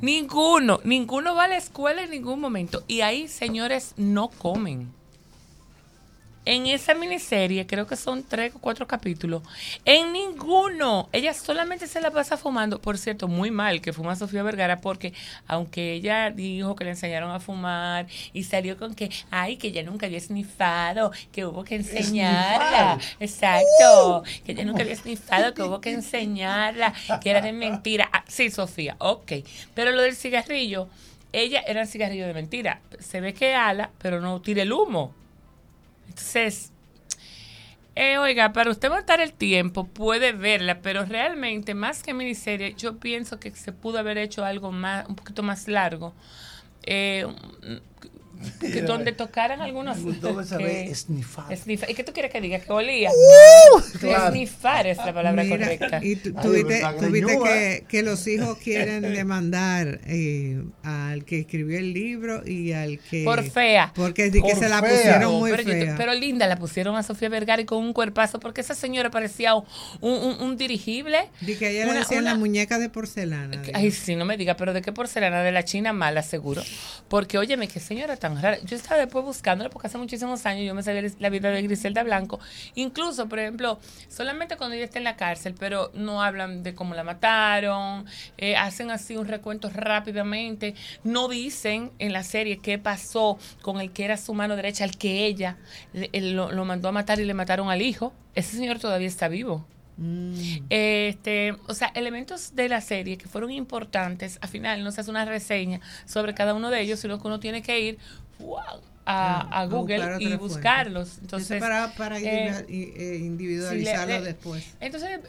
Ninguno, 0.01 0.81
ninguno 0.83 1.35
va 1.35 1.45
a 1.45 1.49
la 1.49 1.59
escuela 1.59 2.03
en 2.03 2.11
ningún 2.11 2.41
momento. 2.41 2.83
Y 2.89 3.03
ahí, 3.03 3.29
señores, 3.29 3.93
no 3.97 4.29
comen. 4.29 4.93
En 6.45 6.67
esa 6.67 6.95
miniserie, 6.95 7.69
creo 7.69 7.87
que 7.87 7.95
son 7.95 8.25
tres 8.25 8.53
o 8.57 8.59
cuatro 8.59 8.89
capítulos, 8.89 9.43
en 9.85 10.13
ninguno, 10.13 11.09
ella 11.13 11.35
solamente 11.35 11.87
se 11.87 12.01
la 12.01 12.11
pasa 12.11 12.37
fumando. 12.37 12.81
Por 12.81 12.99
cierto, 12.99 13.29
muy 13.29 13.53
mal 13.53 13.81
que 13.81 13.93
fuma 13.93 14.17
Sofía 14.17 14.43
Vergara, 14.43 14.81
porque 14.81 15.13
aunque 15.47 15.93
ella 15.93 16.33
dijo 16.33 16.75
que 16.75 16.83
le 16.83 16.91
enseñaron 16.91 17.31
a 17.31 17.39
fumar 17.39 18.09
y 18.33 18.43
salió 18.43 18.77
con 18.77 18.97
que, 18.97 19.09
ay, 19.31 19.57
que 19.57 19.69
ella 19.69 19.85
nunca 19.85 20.07
había 20.07 20.19
snifado, 20.19 21.13
que 21.31 21.47
hubo 21.47 21.63
que 21.63 21.77
enseñarla. 21.77 22.99
Exacto, 23.21 24.25
que 24.45 24.51
ella 24.51 24.65
nunca 24.65 24.83
había 24.83 24.97
snifado, 24.97 25.55
que 25.55 25.63
hubo 25.63 25.81
que 25.81 25.93
enseñarla, 25.93 26.93
que 27.23 27.31
era 27.31 27.41
de 27.41 27.53
mentira. 27.53 28.09
Ah, 28.13 28.25
sí, 28.27 28.51
Sofía, 28.51 28.97
ok. 28.99 29.33
Pero 29.75 29.93
lo 29.93 30.03
del 30.03 30.17
cigarrillo, 30.17 30.89
ella 31.33 31.63
era 31.69 31.83
un 31.83 31.87
cigarrillo 31.87 32.27
de 32.27 32.35
mentira. 32.35 32.81
Se 32.99 33.21
ve 33.21 33.33
que 33.33 33.55
ala, 33.55 33.91
pero 33.99 34.21
no 34.21 34.41
tira 34.41 34.63
el 34.63 34.73
humo. 34.73 35.15
Entonces, 36.13 36.71
eh, 37.95 38.19
oiga, 38.19 38.53
para 38.53 38.71
usted 38.71 38.91
matar 38.91 39.21
el 39.21 39.33
tiempo, 39.33 39.87
puede 39.87 40.33
verla, 40.33 40.81
pero 40.83 41.07
realmente, 41.07 41.75
más 41.75 42.03
que 42.03 42.13
miniserie, 42.13 42.75
yo 42.75 42.99
pienso 42.99 43.41
que 43.41 43.51
se 43.53 43.73
pudo 43.73 43.99
haber 43.99 44.19
hecho 44.19 44.45
algo 44.45 44.73
más, 44.73 45.09
un 45.09 45.17
poquito 45.17 45.43
más 45.43 45.69
largo. 45.69 46.13
Eh, 46.83 47.27
que 48.61 48.83
donde 48.83 49.13
tocaran 49.13 49.61
algunos. 49.61 49.97
Me 49.99 50.03
gustó 50.05 50.41
esa 50.41 50.59
que- 50.59 50.65
vez 50.65 50.99
snifar. 51.01 51.57
Snifar. 51.57 51.91
¿Y 51.91 51.95
qué 51.95 52.05
tú 52.05 52.13
quieres 52.13 52.31
que 52.33 52.41
diga? 52.41 52.59
Que 52.61 52.73
olía. 52.73 53.11
claro. 54.01 54.31
Snifar 54.31 54.87
es 54.87 54.99
la 54.99 55.13
palabra 55.13 55.43
Mira, 55.45 55.57
correcta. 55.59 56.01
Y 56.03 56.17
tú, 56.17 56.33
Ay, 56.37 56.43
tú 56.43 56.51
viste, 56.53 56.69
verdad, 56.75 56.97
tú 56.99 57.07
viste 57.11 57.27
greñúa. 57.27 57.49
que, 57.49 57.85
que 57.89 58.03
los 58.03 58.27
hijos 58.27 58.59
quieren 58.59 59.03
demandar 59.03 60.01
eh, 60.07 60.63
al 60.83 61.25
que 61.25 61.41
escribió 61.41 61.79
el 61.79 61.93
libro 61.93 62.47
y 62.47 62.73
al 62.73 62.99
que... 62.99 63.25
Por 63.25 63.43
fea. 63.45 63.93
Porque 63.95 64.31
di 64.31 64.43
que 64.43 64.53
Por 64.55 64.59
se 64.59 64.69
la 64.69 64.81
pusieron 64.81 65.35
muy 65.39 65.51
pero, 65.51 65.63
yo- 65.63 65.69
fea. 65.73 65.95
pero 65.97 66.15
linda, 66.15 66.47
la 66.47 66.57
pusieron 66.57 66.97
a 66.97 67.03
Sofía 67.03 67.29
Vergara 67.29 67.63
y 67.63 67.65
con 67.65 67.79
un 67.79 67.93
cuerpazo, 67.93 68.41
porque 68.41 68.61
esa 68.61 68.75
señora 68.75 69.11
parecía 69.11 69.55
un, 69.55 69.65
un- 70.01 70.41
un 70.41 70.57
dirigible. 70.57 71.29
Di 71.41 71.55
que 71.57 71.71
ella 71.71 71.87
le 71.93 71.99
decían 72.01 72.23
una- 72.23 72.33
la 72.33 72.39
muñeca 72.39 72.79
de 72.79 72.89
porcelana. 72.89 73.63
Ay, 73.75 73.91
sí, 73.91 74.17
no 74.17 74.25
me 74.25 74.37
diga, 74.37 74.57
pero 74.57 74.73
¿de 74.73 74.83
qué 74.83 74.93
porcelana? 74.93 75.43
De 75.43 75.53
la 75.53 75.65
China 75.65 75.93
mala, 75.93 76.23
seguro. 76.23 76.63
Porque, 77.09 77.39
óyeme, 77.39 77.69
qué 77.69 77.81
señora 77.81 78.17
tan 78.17 78.32
rara. 78.41 78.59
Yo 78.65 78.77
estaba 78.77 79.01
después 79.01 79.25
buscándola 79.25 79.71
porque 79.71 79.89
hace 79.89 79.99
muchísimos 79.99 80.47
años 80.47 80.67
yo 80.67 80.75
me 80.75 80.83
sabía 80.83 81.03
la 81.19 81.29
vida 81.29 81.51
de 81.51 81.63
Griselda 81.63 82.03
Blanco. 82.03 82.41
Incluso, 82.75 83.29
por 83.29 83.39
ejemplo, 83.39 83.79
solamente 84.09 84.57
cuando 84.57 84.77
ella 84.77 84.85
está 84.85 84.99
en 84.99 85.05
la 85.05 85.17
cárcel, 85.17 85.55
pero 85.59 85.91
no 85.95 86.23
hablan 86.23 86.63
de 86.63 86.75
cómo 86.75 86.95
la 86.95 87.05
mataron, 87.05 88.07
eh, 88.39 88.57
hacen 88.57 88.91
así 88.91 89.17
un 89.17 89.29
recuento 89.29 89.69
rápidamente, 89.69 90.75
no 91.05 91.29
dicen 91.29 91.91
en 91.99 92.13
la 92.13 92.23
serie 92.23 92.59
qué 92.59 92.79
pasó 92.79 93.39
con 93.61 93.81
el 93.81 93.93
que 93.93 94.05
era 94.05 94.17
su 94.17 94.35
mano 94.35 94.57
derecha, 94.57 94.85
al 94.85 94.97
que 94.97 95.27
ella 95.27 95.57
él 95.93 96.33
lo, 96.37 96.51
lo 96.53 96.65
mandó 96.65 96.89
a 96.89 96.93
matar 96.93 97.21
y 97.21 97.25
le 97.25 97.35
mataron 97.35 97.71
al 97.71 97.83
hijo. 97.83 98.13
Ese 98.35 98.57
señor 98.57 98.79
todavía 98.79 99.09
está 99.09 99.29
vivo. 99.29 99.67
Mm. 99.99 100.33
Este, 100.71 101.53
o 101.69 101.75
sea, 101.75 101.89
elementos 101.95 102.55
de 102.55 102.69
la 102.69 102.81
serie 102.81 103.19
que 103.19 103.29
fueron 103.29 103.51
importantes. 103.51 104.39
Al 104.41 104.49
final 104.49 104.83
no 104.83 104.91
se 104.91 105.03
hace 105.03 105.11
una 105.11 105.25
reseña 105.25 105.81
sobre 106.07 106.35
cada 106.35 106.55
uno 106.55 106.71
de 106.71 106.81
ellos, 106.81 107.01
sino 107.01 107.21
que 107.21 107.27
uno 107.27 107.41
tiene 107.41 107.63
que 107.63 107.79
ir 107.81 107.99
wow, 108.43 108.81
a, 109.05 109.41
a 109.41 109.61
a 109.63 109.67
Google 109.67 109.97
buscar 109.99 110.23
y 110.23 110.37
buscarlos. 110.37 111.09
Eso 111.09 111.21
Entonces, 111.23 111.61
para, 111.61 111.93
para 111.95 112.19
eh, 112.21 112.65
eh, 112.69 113.19
individualizarlo 113.21 114.05
sí, 114.07 114.09
le- 114.13 114.21
le- 114.21 114.27
después. 114.27 114.65
entonces, 114.81 115.21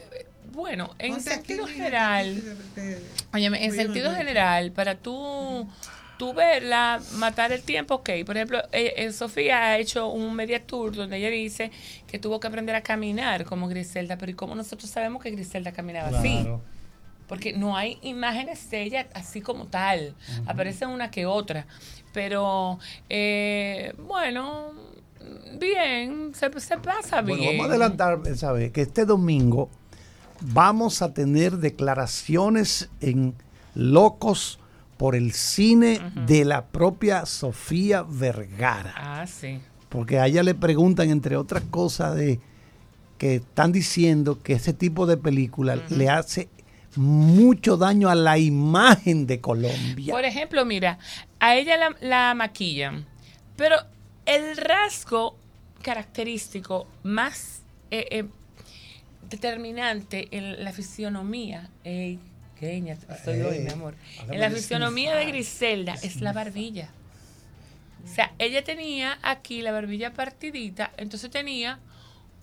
bueno, 0.52 0.94
en 0.98 1.14
Ponte 1.14 1.30
sentido 1.30 1.66
general, 1.66 2.40
te- 2.74 2.80
te- 2.80 3.02
Óyeme, 3.32 3.64
en 3.64 3.72
sentido 3.72 4.12
general, 4.14 4.70
para 4.70 4.94
tú, 4.94 5.68
tú 6.16 6.32
verla, 6.32 7.00
matar 7.14 7.50
el 7.50 7.62
tiempo, 7.62 7.96
ok. 7.96 8.10
Por 8.24 8.36
ejemplo, 8.36 8.62
eh, 8.70 8.94
eh, 8.98 9.12
Sofía 9.12 9.64
ha 9.64 9.78
hecho 9.78 10.06
un 10.08 10.32
media 10.36 10.64
tour 10.64 10.94
donde 10.94 11.16
ella 11.16 11.30
dice 11.30 11.72
que 12.06 12.20
tuvo 12.20 12.38
que 12.38 12.46
aprender 12.46 12.76
a 12.76 12.82
caminar 12.82 13.44
como 13.44 13.66
Griselda, 13.66 14.16
pero 14.16 14.30
¿y 14.30 14.34
cómo 14.34 14.54
nosotros 14.54 14.88
sabemos 14.88 15.20
que 15.24 15.32
Griselda 15.32 15.72
caminaba 15.72 16.16
así? 16.16 16.38
Claro. 16.42 16.62
Porque 17.26 17.52
no 17.54 17.76
hay 17.76 17.98
imágenes 18.02 18.70
de 18.70 18.82
ella 18.82 19.06
así 19.14 19.40
como 19.40 19.66
tal. 19.66 20.14
Aparecen 20.46 20.90
una 20.90 21.10
que 21.10 21.26
otra. 21.26 21.66
Pero, 22.14 22.78
eh, 23.10 23.92
bueno, 24.06 24.72
bien, 25.58 26.32
se, 26.32 26.48
se 26.60 26.78
pasa 26.78 27.20
bien. 27.20 27.38
Bueno, 27.38 27.52
vamos 27.52 27.66
a 27.66 27.70
adelantar 27.70 28.20
esa 28.26 28.52
vez 28.52 28.72
que 28.72 28.82
este 28.82 29.04
domingo 29.04 29.68
vamos 30.40 31.02
a 31.02 31.12
tener 31.12 31.58
declaraciones 31.58 32.88
en 33.00 33.34
Locos 33.74 34.60
por 34.96 35.16
el 35.16 35.32
cine 35.32 36.00
de 36.26 36.44
la 36.44 36.66
propia 36.66 37.26
Sofía 37.26 38.04
Vergara. 38.08 38.94
Ah, 38.96 39.26
sí. 39.26 39.58
Porque 39.88 40.18
a 40.20 40.26
ella 40.26 40.44
le 40.44 40.54
preguntan, 40.54 41.10
entre 41.10 41.36
otras 41.36 41.64
cosas, 41.70 42.14
de 42.14 42.40
que 43.18 43.36
están 43.36 43.72
diciendo 43.72 44.40
que 44.42 44.54
ese 44.54 44.72
tipo 44.72 45.06
de 45.06 45.16
película 45.16 45.82
le 45.88 46.08
hace 46.08 46.48
mucho 46.96 47.76
daño 47.76 48.08
a 48.08 48.14
la 48.14 48.38
imagen 48.38 49.26
de 49.26 49.40
Colombia. 49.40 50.14
Por 50.14 50.24
ejemplo, 50.24 50.64
mira, 50.64 50.98
a 51.44 51.56
ella 51.56 51.76
la, 51.76 51.94
la 52.00 52.34
maquillan, 52.34 53.04
pero 53.54 53.76
el 54.24 54.56
rasgo 54.56 55.36
característico 55.82 56.86
más 57.02 57.60
eh, 57.90 58.06
eh, 58.10 58.24
determinante 59.28 60.28
en 60.30 60.64
la 60.64 60.72
fisionomía, 60.72 61.68
queña, 62.58 62.94
estoy 62.94 63.42
hoy, 63.42 63.58
mi 63.58 63.70
amor, 63.70 63.94
en 64.26 64.40
la 64.40 64.50
fisionomía 64.50 65.16
de 65.16 65.26
Griselda 65.26 65.92
es 66.02 66.22
la 66.22 66.32
barbilla. 66.32 66.88
O 68.02 68.08
sea, 68.08 68.32
ella 68.38 68.64
tenía 68.64 69.18
aquí 69.20 69.60
la 69.60 69.72
barbilla 69.72 70.14
partidita, 70.14 70.92
entonces 70.96 71.30
tenía 71.30 71.78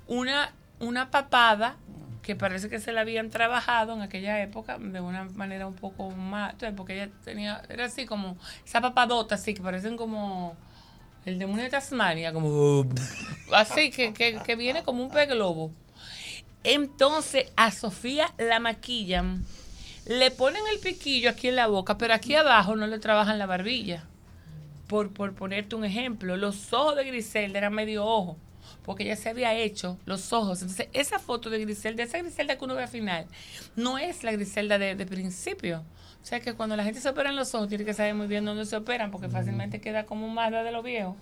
una, 0.05 0.53
una 0.79 1.09
papada 1.09 1.75
que 2.21 2.35
parece 2.35 2.69
que 2.69 2.79
se 2.79 2.91
la 2.91 3.01
habían 3.01 3.29
trabajado 3.29 3.93
en 3.93 4.01
aquella 4.01 4.41
época 4.41 4.77
de 4.77 5.01
una 5.01 5.25
manera 5.25 5.67
un 5.67 5.75
poco 5.75 6.11
más, 6.11 6.55
porque 6.75 6.93
ella 6.93 7.09
tenía, 7.23 7.61
era 7.69 7.85
así 7.85 8.05
como, 8.05 8.37
esa 8.65 8.81
papadota 8.81 9.35
así, 9.35 9.53
que 9.53 9.61
parecen 9.61 9.97
como 9.97 10.55
el 11.25 11.39
demonio 11.39 11.63
de 11.63 11.69
Tasmania, 11.69 12.31
como 12.31 12.85
así, 13.53 13.91
que, 13.91 14.13
que, 14.13 14.39
que 14.45 14.55
viene 14.55 14.83
como 14.83 15.03
un 15.03 15.09
pez 15.09 15.27
globo. 15.29 15.71
Entonces 16.63 17.51
a 17.55 17.71
Sofía 17.71 18.31
la 18.37 18.59
maquillan, 18.59 19.43
le 20.05 20.29
ponen 20.29 20.61
el 20.71 20.79
piquillo 20.79 21.31
aquí 21.31 21.47
en 21.47 21.55
la 21.55 21.67
boca, 21.67 21.97
pero 21.97 22.13
aquí 22.13 22.35
abajo 22.35 22.75
no 22.75 22.85
le 22.85 22.99
trabajan 22.99 23.39
la 23.39 23.47
barbilla. 23.47 24.05
Por, 24.87 25.11
por 25.13 25.33
ponerte 25.33 25.75
un 25.75 25.85
ejemplo, 25.85 26.37
los 26.37 26.73
ojos 26.73 26.95
de 26.97 27.05
Griselda 27.05 27.57
eran 27.57 27.73
medio 27.73 28.05
ojo. 28.05 28.37
Porque 28.83 29.05
ya 29.05 29.15
se 29.15 29.29
había 29.29 29.53
hecho 29.53 29.97
los 30.05 30.31
ojos. 30.33 30.61
Entonces, 30.61 30.87
esa 30.93 31.19
foto 31.19 31.49
de 31.49 31.59
Griselda, 31.59 32.03
esa 32.03 32.17
Griselda 32.19 32.57
que 32.57 32.65
uno 32.65 32.75
ve 32.75 32.83
al 32.83 32.89
final, 32.89 33.25
no 33.75 33.97
es 33.97 34.23
la 34.23 34.31
Griselda 34.31 34.77
de, 34.77 34.95
de 34.95 35.05
principio. 35.05 35.83
O 36.21 36.25
sea 36.25 36.39
que 36.39 36.53
cuando 36.53 36.75
la 36.75 36.83
gente 36.83 36.99
se 37.01 37.09
opera 37.09 37.29
en 37.31 37.35
los 37.35 37.53
ojos, 37.55 37.67
tiene 37.67 37.83
que 37.85 37.93
saber 37.93 38.13
muy 38.13 38.27
bien 38.27 38.45
dónde 38.45 38.65
se 38.65 38.75
operan, 38.75 39.09
porque 39.11 39.27
fácilmente 39.29 39.81
queda 39.81 40.05
como 40.05 40.25
un 40.27 40.33
Mazda 40.35 40.63
de 40.63 40.71
los 40.71 40.83
viejos. 40.83 41.15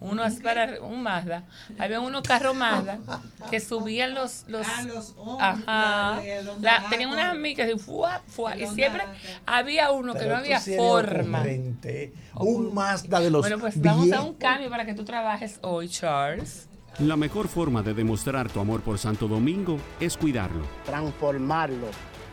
Uno 0.00 0.24
es 0.24 0.34
para 0.36 0.80
un 0.80 1.02
Mazda. 1.02 1.42
Había 1.76 1.98
unos 1.98 2.22
carros 2.22 2.54
Mazda 2.54 3.00
que 3.50 3.58
subían 3.58 4.14
los. 4.14 4.44
los, 4.46 4.64
Ah, 4.64 4.82
los 4.86 5.12
hombros, 5.16 5.38
ajá. 5.40 6.20
la- 6.60 6.86
tenían 6.88 7.10
unas 7.10 7.36
micas 7.36 7.68
y 7.68 7.76
fuá, 7.80 8.22
fuá, 8.28 8.56
y 8.56 8.64
siempre 8.68 9.02
había 9.44 9.90
uno 9.90 10.12
que 10.12 10.20
Pero 10.20 10.34
no 10.34 10.36
había 10.38 10.60
forma. 10.60 11.42
Un 12.36 12.72
Mazda 12.72 13.18
de 13.18 13.30
los 13.30 13.40
Bueno, 13.42 13.58
pues 13.58 13.80
vamos 13.82 14.02
a 14.02 14.04
viejos. 14.04 14.24
un 14.24 14.34
cambio 14.34 14.70
para 14.70 14.86
que 14.86 14.94
tú 14.94 15.04
trabajes 15.04 15.58
hoy, 15.62 15.88
Charles. 15.88 16.67
La 17.00 17.16
mejor 17.16 17.46
forma 17.46 17.80
de 17.84 17.94
demostrar 17.94 18.50
tu 18.50 18.58
amor 18.58 18.80
por 18.80 18.98
Santo 18.98 19.28
Domingo 19.28 19.78
es 20.00 20.16
cuidarlo. 20.16 20.64
transformarlo. 20.84 21.86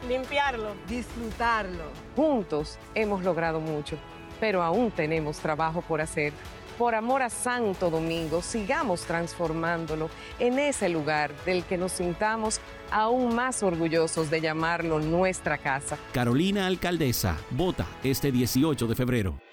limpiarlo, 0.10 0.74
disfrutarlo. 0.88 1.84
Juntos 2.16 2.80
hemos 2.96 3.24
logrado 3.24 3.60
mucho, 3.60 3.96
pero 4.40 4.64
aún 4.64 4.90
tenemos 4.90 5.38
trabajo 5.38 5.84
por 5.84 6.02
hacer. 6.02 6.34
Por 6.80 6.96
amor 6.96 7.22
a 7.22 7.30
Santo 7.30 7.92
Domingo, 7.92 8.42
sigamos 8.42 9.02
transformándolo 9.02 10.10
en 10.40 10.58
ese 10.58 10.90
lugar 10.90 11.32
del 11.46 11.64
que 11.64 11.78
nos 11.78 11.92
sintamos 11.92 12.60
aún 12.90 13.36
más 13.36 13.62
orgullosos 13.62 14.32
de 14.32 14.42
llamarlo 14.42 15.00
nuestra 15.00 15.60
casa. 15.60 15.96
Carolina 16.12 16.66
Alcaldesa, 16.66 17.38
vota 17.52 17.86
este 18.04 18.32
18 18.32 18.88
de 18.88 18.96
febrero. 18.96 19.45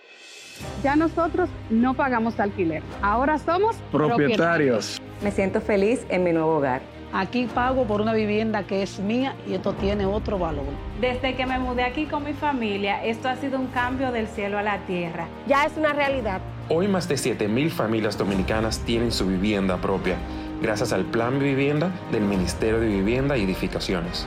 Ya 0.82 0.96
nosotros 0.96 1.48
no 1.70 1.94
pagamos 1.94 2.38
alquiler. 2.40 2.82
Ahora 3.02 3.38
somos 3.38 3.76
Propietarios. 3.90 5.00
Me 5.22 5.30
siento 5.30 5.60
feliz 5.60 6.04
en 6.08 6.24
mi 6.24 6.32
nuevo 6.32 6.56
hogar. 6.56 6.82
Aquí 7.14 7.46
pago 7.46 7.84
por 7.84 8.00
una 8.00 8.14
vivienda 8.14 8.62
que 8.62 8.82
es 8.82 8.98
mía 8.98 9.34
y 9.46 9.52
esto 9.52 9.74
tiene 9.74 10.06
otro 10.06 10.38
valor. 10.38 10.64
Desde 11.00 11.36
que 11.36 11.44
me 11.44 11.58
mudé 11.58 11.84
aquí 11.84 12.06
con 12.06 12.24
mi 12.24 12.32
familia, 12.32 13.04
esto 13.04 13.28
ha 13.28 13.36
sido 13.36 13.58
un 13.60 13.66
cambio 13.66 14.12
del 14.12 14.26
cielo 14.28 14.58
a 14.58 14.62
la 14.62 14.78
tierra. 14.86 15.28
Ya 15.46 15.64
es 15.64 15.76
una 15.76 15.92
realidad. 15.92 16.40
Hoy 16.70 16.88
más 16.88 17.08
de 17.08 17.16
7.000 17.16 17.68
familias 17.68 18.16
dominicanas 18.16 18.78
tienen 18.80 19.12
su 19.12 19.26
vivienda 19.26 19.76
propia, 19.76 20.16
gracias 20.62 20.94
al 20.94 21.04
Plan 21.04 21.38
Vivienda 21.38 21.90
del 22.10 22.22
Ministerio 22.22 22.80
de 22.80 22.86
Vivienda 22.86 23.36
y 23.36 23.42
Edificaciones. 23.42 24.26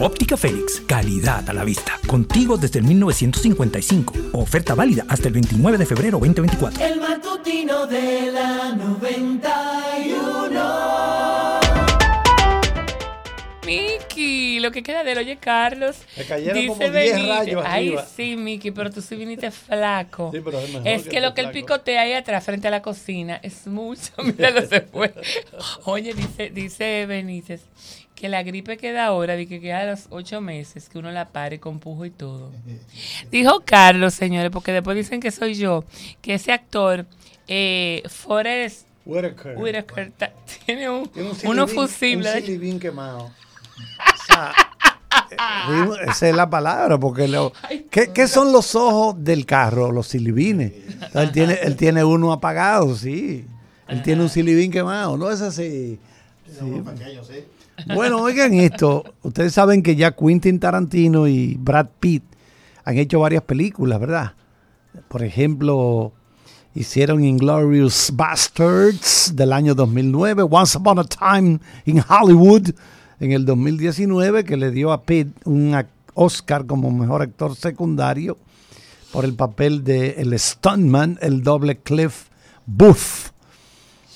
Óptica 0.00 0.36
Félix, 0.36 0.80
calidad 0.86 1.48
a 1.50 1.52
la 1.52 1.64
vista. 1.64 1.98
Contigo 2.06 2.56
desde 2.56 2.78
el 2.78 2.84
1955. 2.84 4.14
Oferta 4.32 4.76
válida 4.76 5.04
hasta 5.08 5.26
el 5.26 5.34
29 5.34 5.76
de 5.76 5.86
febrero 5.86 6.18
2024. 6.20 6.84
El 6.84 7.00
matutino 7.00 7.84
de 7.88 8.30
la 8.30 8.76
91. 8.76 11.58
Miki, 13.66 14.60
lo 14.60 14.70
que 14.70 14.84
queda 14.84 15.02
del 15.02 15.18
oye 15.18 15.36
Carlos. 15.36 15.96
Me 16.16 16.24
cayeron 16.24 16.54
dice 16.54 16.68
como 16.68 16.78
10 16.80 16.92
Benítez. 16.92 17.28
rayos 17.28 17.64
Ay, 17.66 17.86
arriba. 17.88 18.06
sí, 18.16 18.36
Miki, 18.36 18.70
pero 18.70 18.90
tú 18.90 19.02
sí 19.02 19.16
viniste 19.16 19.50
flaco. 19.50 20.30
Sí, 20.32 20.40
pero 20.44 20.60
es 20.60 20.72
mejor 20.72 20.86
es 20.88 21.08
que 21.08 21.20
lo 21.20 21.34
que 21.34 21.40
él 21.40 21.50
picotea 21.50 22.02
ahí 22.02 22.12
atrás 22.12 22.44
frente 22.44 22.68
a 22.68 22.70
la 22.70 22.82
cocina 22.82 23.40
es 23.42 23.66
mucho. 23.66 24.12
Míralo, 24.22 24.64
se 24.64 24.82
fue. 24.82 25.12
Oye, 25.84 26.14
dice, 26.14 26.50
dice 26.50 27.04
Benítez 27.06 27.62
que 28.18 28.28
la 28.28 28.42
gripe 28.42 28.76
que 28.76 28.92
da 28.92 29.06
ahora, 29.06 29.36
de 29.36 29.46
que 29.46 29.60
queda 29.60 29.80
a 29.80 29.84
los 29.86 30.06
ocho 30.10 30.40
meses, 30.40 30.88
que 30.88 30.98
uno 30.98 31.10
la 31.12 31.28
pare 31.28 31.60
con 31.60 31.78
pujo 31.78 32.04
y 32.04 32.10
todo. 32.10 32.50
Dijo 33.30 33.62
Carlos, 33.64 34.14
señores, 34.14 34.50
porque 34.50 34.72
después 34.72 34.96
dicen 34.96 35.20
que 35.20 35.30
soy 35.30 35.54
yo, 35.54 35.84
que 36.20 36.34
ese 36.34 36.52
actor, 36.52 37.06
eh, 37.46 38.02
Forrest 38.08 38.86
Whitaker. 39.06 39.56
Whitaker, 39.56 40.10
ta- 40.12 40.32
tiene 40.66 40.90
un, 40.90 41.08
Tiene 41.08 41.30
un 41.30 41.36
unos 41.48 41.70
silibín- 41.70 41.74
fusibles. 41.74 42.34
Un 42.34 42.40
silibín 42.42 42.80
quemado. 42.80 43.24
O 43.26 44.26
sea, 44.26 44.52
eh, 45.30 45.88
esa 46.10 46.28
es 46.28 46.34
la 46.34 46.50
palabra, 46.50 46.98
porque 46.98 47.28
lo- 47.28 47.52
¿qué, 47.90 48.10
qué 48.12 48.26
son 48.28 48.52
los 48.52 48.74
ojos 48.74 49.14
del 49.22 49.46
carro? 49.46 49.92
Los 49.92 50.08
silibines. 50.08 50.72
Entonces, 50.74 51.14
él, 51.22 51.32
tiene, 51.32 51.54
él 51.62 51.76
tiene 51.76 52.04
uno 52.04 52.32
apagado, 52.32 52.94
sí. 52.96 53.46
Él 53.86 54.02
tiene 54.02 54.22
un 54.22 54.28
silibín 54.28 54.70
quemado, 54.70 55.16
¿no 55.16 55.30
es 55.30 55.40
así? 55.40 55.98
Sí. 56.50 57.44
Bueno, 57.94 58.20
oigan 58.20 58.54
esto. 58.54 59.04
Ustedes 59.22 59.54
saben 59.54 59.84
que 59.84 59.94
ya 59.94 60.10
Quentin 60.10 60.58
Tarantino 60.58 61.28
y 61.28 61.54
Brad 61.54 61.86
Pitt 62.00 62.24
han 62.84 62.98
hecho 62.98 63.20
varias 63.20 63.42
películas, 63.44 64.00
¿verdad? 64.00 64.32
Por 65.06 65.22
ejemplo, 65.22 66.12
hicieron 66.74 67.22
Inglorious 67.22 68.10
Bastards 68.14 69.32
del 69.36 69.52
año 69.52 69.74
2009, 69.74 70.44
Once 70.50 70.76
Upon 70.76 70.98
a 70.98 71.04
Time 71.04 71.60
in 71.84 72.02
Hollywood 72.08 72.70
en 73.20 73.32
el 73.32 73.44
2019, 73.44 74.44
que 74.44 74.56
le 74.56 74.70
dio 74.70 74.92
a 74.92 75.02
Pitt 75.02 75.28
un 75.44 75.76
Oscar 76.14 76.66
como 76.66 76.90
mejor 76.90 77.22
actor 77.22 77.54
secundario 77.54 78.38
por 79.12 79.24
el 79.24 79.34
papel 79.34 79.84
de 79.84 80.10
el 80.18 80.38
stuntman, 80.38 81.18
el 81.20 81.42
doble 81.42 81.78
Cliff 81.78 82.26
Booth. 82.66 83.32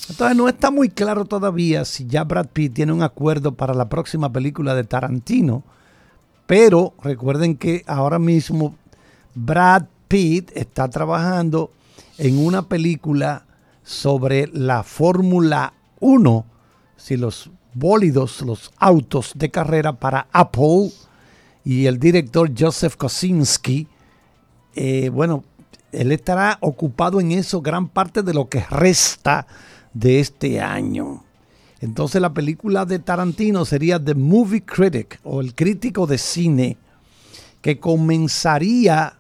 Entonces 0.09 0.37
no 0.37 0.49
está 0.49 0.71
muy 0.71 0.89
claro 0.89 1.25
todavía 1.25 1.85
si 1.85 2.07
ya 2.07 2.25
Brad 2.25 2.49
Pitt 2.53 2.75
tiene 2.75 2.93
un 2.93 3.03
acuerdo 3.03 3.55
para 3.55 3.73
la 3.73 3.89
próxima 3.89 4.33
película 4.33 4.75
de 4.75 4.85
Tarantino, 4.85 5.63
pero 6.47 6.93
recuerden 7.03 7.57
que 7.57 7.85
ahora 7.87 8.19
mismo 8.19 8.75
Brad 9.35 9.85
Pitt 10.09 10.51
está 10.55 10.89
trabajando 10.89 11.71
en 12.19 12.39
una 12.39 12.63
película 12.63 13.45
sobre 13.85 14.49
la 14.49 14.83
Fórmula 14.83 15.73
1, 16.01 16.45
si 16.97 17.17
los 17.17 17.51
bólidos, 17.75 18.43
los 18.43 18.73
autos 18.79 19.33
de 19.35 19.51
carrera 19.51 19.93
para 19.93 20.27
Apple 20.33 20.91
y 21.65 21.87
el 21.87 21.99
director 21.99 22.51
Joseph 22.57 22.97
Kosinski, 22.97 23.87
eh, 24.75 25.09
bueno, 25.11 25.45
él 25.93 26.13
estará 26.13 26.59
ocupado 26.61 27.21
en 27.21 27.33
eso 27.33 27.61
gran 27.61 27.89
parte 27.89 28.23
de 28.23 28.35
lo 28.35 28.49
que 28.49 28.65
resta 28.69 29.47
de 29.95 30.21
este 30.21 30.61
año. 30.61 31.25
Entonces 31.81 32.21
la 32.23 32.33
película 32.33 32.85
de 32.85 33.01
Tarantino 33.01 33.65
sería 33.65 33.99
The 34.03 34.15
Movie 34.15 34.65
Critic 34.65 35.19
o 35.25 35.41
el 35.41 35.55
crítico 35.55 36.07
de 36.07 36.19
cine 36.19 36.77
que 37.61 37.81
comenzaría 37.81 39.15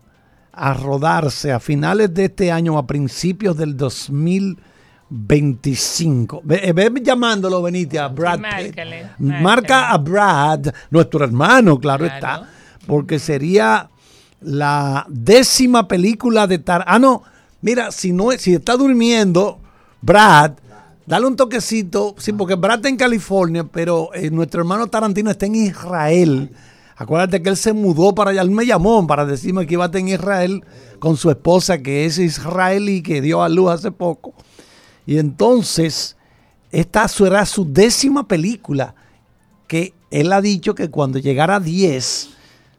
a 0.52 0.74
rodarse 0.74 1.50
a 1.52 1.58
finales 1.61 2.12
de 2.14 2.26
este 2.26 2.52
año, 2.52 2.78
a 2.78 2.87
principios 2.87 3.56
del 3.56 3.76
2025. 3.76 6.42
Ve, 6.44 6.61
eh, 6.62 6.72
ve 6.72 6.92
llamándolo, 7.02 7.62
Benítez, 7.62 8.00
a 8.00 8.08
Brad 8.08 8.38
márcale, 8.38 9.11
Marca 9.18 9.90
a 9.90 9.98
Brad, 9.98 10.66
nuestro 10.90 11.24
hermano, 11.24 11.78
claro, 11.78 12.04
Claro. 12.04 12.14
está, 12.14 12.48
porque 12.87 13.18
sería 13.18 13.88
la 14.40 15.04
décima 15.08 15.88
película 15.88 16.46
de 16.46 16.58
Tar. 16.58 16.85
Ah, 16.87 16.98
no, 16.98 17.22
mira, 17.61 17.90
si 17.92 18.12
no, 18.12 18.30
si 18.32 18.54
está 18.54 18.76
durmiendo, 18.76 19.61
Brad, 20.00 20.52
dale 21.06 21.26
un 21.26 21.36
toquecito, 21.36 22.14
sí, 22.18 22.32
porque 22.32 22.54
Brad 22.54 22.76
está 22.76 22.88
en 22.88 22.96
California, 22.96 23.64
pero 23.64 24.10
eh, 24.14 24.30
nuestro 24.30 24.60
hermano 24.60 24.86
Tarantino 24.88 25.30
está 25.30 25.46
en 25.46 25.56
Israel. 25.56 26.52
Acuérdate 26.96 27.42
que 27.42 27.48
él 27.48 27.56
se 27.56 27.72
mudó 27.72 28.14
para 28.14 28.30
allá, 28.30 28.42
él 28.42 28.50
me 28.50 28.66
llamó 28.66 29.06
para 29.06 29.24
decirme 29.26 29.66
que 29.66 29.74
iba 29.74 29.84
a 29.84 29.86
estar 29.86 30.00
en 30.00 30.08
Israel 30.08 30.64
con 30.98 31.16
su 31.16 31.30
esposa, 31.30 31.78
que 31.78 32.04
es 32.04 32.18
israelí, 32.18 33.02
que 33.02 33.20
dio 33.20 33.42
a 33.42 33.48
luz 33.48 33.70
hace 33.70 33.90
poco. 33.90 34.34
Y 35.06 35.18
entonces, 35.18 36.16
esta 36.70 37.08
será 37.08 37.44
su 37.46 37.64
décima 37.70 38.28
película, 38.28 38.94
que 39.66 39.94
él 40.10 40.32
ha 40.32 40.40
dicho 40.40 40.74
que 40.74 40.90
cuando 40.90 41.18
llegara 41.18 41.56
a 41.56 41.60
10 41.60 42.30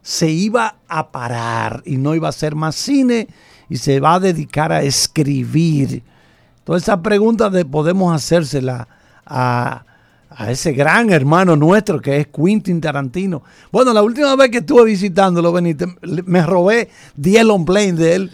se 0.01 0.29
iba 0.29 0.75
a 0.87 1.11
parar 1.11 1.81
y 1.85 1.97
no 1.97 2.13
iba 2.13 2.27
a 2.27 2.29
hacer 2.29 2.55
más 2.55 2.75
cine 2.75 3.27
y 3.69 3.77
se 3.77 3.99
va 3.99 4.15
a 4.15 4.19
dedicar 4.19 4.71
a 4.71 4.83
escribir. 4.83 6.03
Toda 6.63 6.77
esa 6.77 7.01
pregunta 7.01 7.49
de, 7.49 7.65
podemos 7.65 8.15
hacérsela 8.15 8.87
a, 9.25 9.83
ese 10.47 10.71
gran 10.71 11.11
hermano 11.11 11.55
nuestro 11.55 12.01
que 12.01 12.17
es 12.17 12.27
Quentin 12.27 12.81
Tarantino. 12.81 13.43
Bueno, 13.71 13.93
la 13.93 14.01
última 14.01 14.35
vez 14.35 14.49
que 14.49 14.59
estuve 14.59 14.85
visitándolo, 14.85 15.53
me 16.25 16.41
robé 16.43 16.89
10 17.17 17.45
long 17.45 17.65
plane 17.65 17.93
de 17.93 18.15
él. 18.15 18.31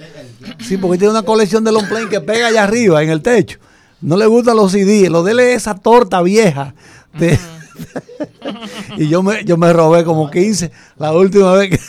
Sí, 0.59 0.77
porque 0.77 0.97
tiene 0.97 1.11
una 1.11 1.23
colección 1.23 1.63
de 1.63 1.71
long 1.71 1.87
plane 1.89 2.07
que 2.07 2.21
pega 2.21 2.47
allá 2.47 2.63
arriba 2.63 3.03
en 3.03 3.09
el 3.09 3.21
techo. 3.21 3.59
no 3.99 4.15
le 4.15 4.27
gustan 4.27 4.55
los 4.55 4.71
CD, 4.71 5.09
lo 5.09 5.23
de 5.23 5.53
esa 5.53 5.75
torta 5.75 6.21
vieja. 6.21 6.73
y 8.97 9.07
yo 9.07 9.23
me, 9.23 9.43
yo 9.43 9.57
me 9.57 9.73
robé 9.73 10.03
como 10.03 10.29
15 10.29 10.71
la 10.97 11.11
última 11.11 11.53
vez 11.53 11.71
que... 11.71 11.79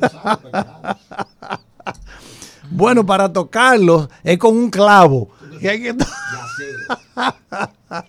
bueno, 2.70 3.06
para 3.06 3.32
tocarlos 3.32 4.08
es 4.22 4.36
con 4.36 4.56
un 4.56 4.68
clavo. 4.68 5.30
Que 5.60 5.70
hay 5.70 5.82
que 5.82 5.94
to- 5.94 6.04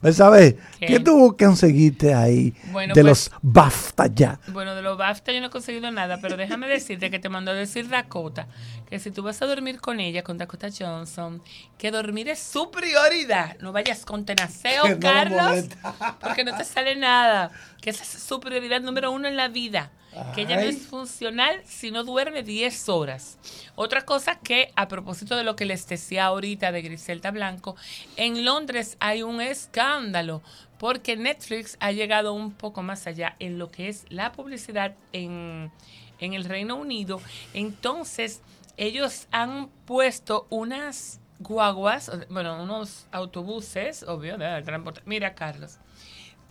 Pues, 0.00 0.16
¿Sabes? 0.16 0.54
¿Qué? 0.78 0.86
¿Qué 0.86 1.00
tú 1.00 1.36
conseguiste 1.38 2.14
ahí 2.14 2.54
Bueno, 2.72 2.94
de 2.94 3.02
pues- 3.02 3.30
los 3.30 3.38
BAFTA 3.42 4.06
ya? 4.06 4.40
Bueno, 4.48 4.74
de 4.74 4.80
los 4.80 4.96
BAFTA 4.96 5.32
yo 5.32 5.40
no 5.40 5.48
he 5.48 5.50
conseguido 5.50 5.90
nada, 5.90 6.18
pero 6.22 6.38
déjame 6.38 6.68
decirte 6.68 7.10
que 7.10 7.18
te 7.18 7.28
mandó 7.28 7.50
a 7.50 7.54
decir 7.54 7.86
Dakota 7.88 8.46
que 8.90 8.98
si 8.98 9.12
tú 9.12 9.22
vas 9.22 9.40
a 9.40 9.46
dormir 9.46 9.80
con 9.80 10.00
ella, 10.00 10.24
con 10.24 10.36
Dakota 10.36 10.68
Johnson, 10.76 11.40
que 11.78 11.92
dormir 11.92 12.28
es 12.28 12.40
su 12.40 12.72
prioridad. 12.72 13.56
No 13.60 13.70
vayas 13.70 14.04
con 14.04 14.24
tenaceo, 14.26 14.88
no 14.88 14.98
Carlos, 14.98 15.66
porque 16.20 16.42
no 16.42 16.56
te 16.56 16.64
sale 16.64 16.96
nada. 16.96 17.52
Que 17.80 17.90
esa 17.90 18.02
es 18.02 18.08
su 18.08 18.40
prioridad 18.40 18.80
número 18.80 19.12
uno 19.12 19.28
en 19.28 19.36
la 19.36 19.46
vida. 19.46 19.92
Que 20.34 20.42
ella 20.42 20.56
no 20.56 20.62
es 20.62 20.88
funcional 20.88 21.62
si 21.64 21.92
no 21.92 22.02
duerme 22.02 22.42
10 22.42 22.88
horas. 22.88 23.38
Otra 23.76 24.04
cosa 24.04 24.40
que, 24.40 24.72
a 24.74 24.88
propósito 24.88 25.36
de 25.36 25.44
lo 25.44 25.54
que 25.54 25.66
les 25.66 25.86
decía 25.86 26.24
ahorita 26.24 26.72
de 26.72 26.82
Griselda 26.82 27.30
Blanco, 27.30 27.76
en 28.16 28.44
Londres 28.44 28.96
hay 28.98 29.22
un 29.22 29.40
escándalo 29.40 30.42
porque 30.78 31.16
Netflix 31.16 31.76
ha 31.78 31.92
llegado 31.92 32.32
un 32.32 32.52
poco 32.52 32.82
más 32.82 33.06
allá 33.06 33.36
en 33.38 33.60
lo 33.60 33.70
que 33.70 33.88
es 33.88 34.04
la 34.08 34.32
publicidad 34.32 34.96
en, 35.12 35.70
en 36.18 36.34
el 36.34 36.44
Reino 36.44 36.74
Unido. 36.74 37.20
Entonces, 37.54 38.40
ellos 38.76 39.26
han 39.30 39.68
puesto 39.86 40.46
unas 40.50 41.20
guaguas, 41.38 42.10
bueno, 42.28 42.62
unos 42.62 43.06
autobuses, 43.12 44.02
obvio, 44.04 44.36
de 44.38 44.62
transporte. 44.62 45.00
Mira, 45.06 45.34
Carlos, 45.34 45.78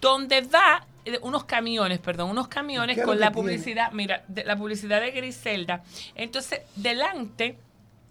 donde 0.01 0.41
va 0.41 0.85
eh, 1.05 1.19
unos 1.21 1.43
camiones, 1.45 1.99
perdón, 1.99 2.31
unos 2.31 2.47
camiones 2.47 2.95
¿Qué 2.95 3.01
es 3.01 3.05
con 3.05 3.19
la 3.19 3.31
tiene? 3.31 3.35
publicidad, 3.41 3.91
mira, 3.91 4.23
de, 4.27 4.43
la 4.43 4.55
publicidad 4.55 5.01
de 5.01 5.11
Griselda. 5.11 5.83
Entonces, 6.15 6.61
delante 6.75 7.57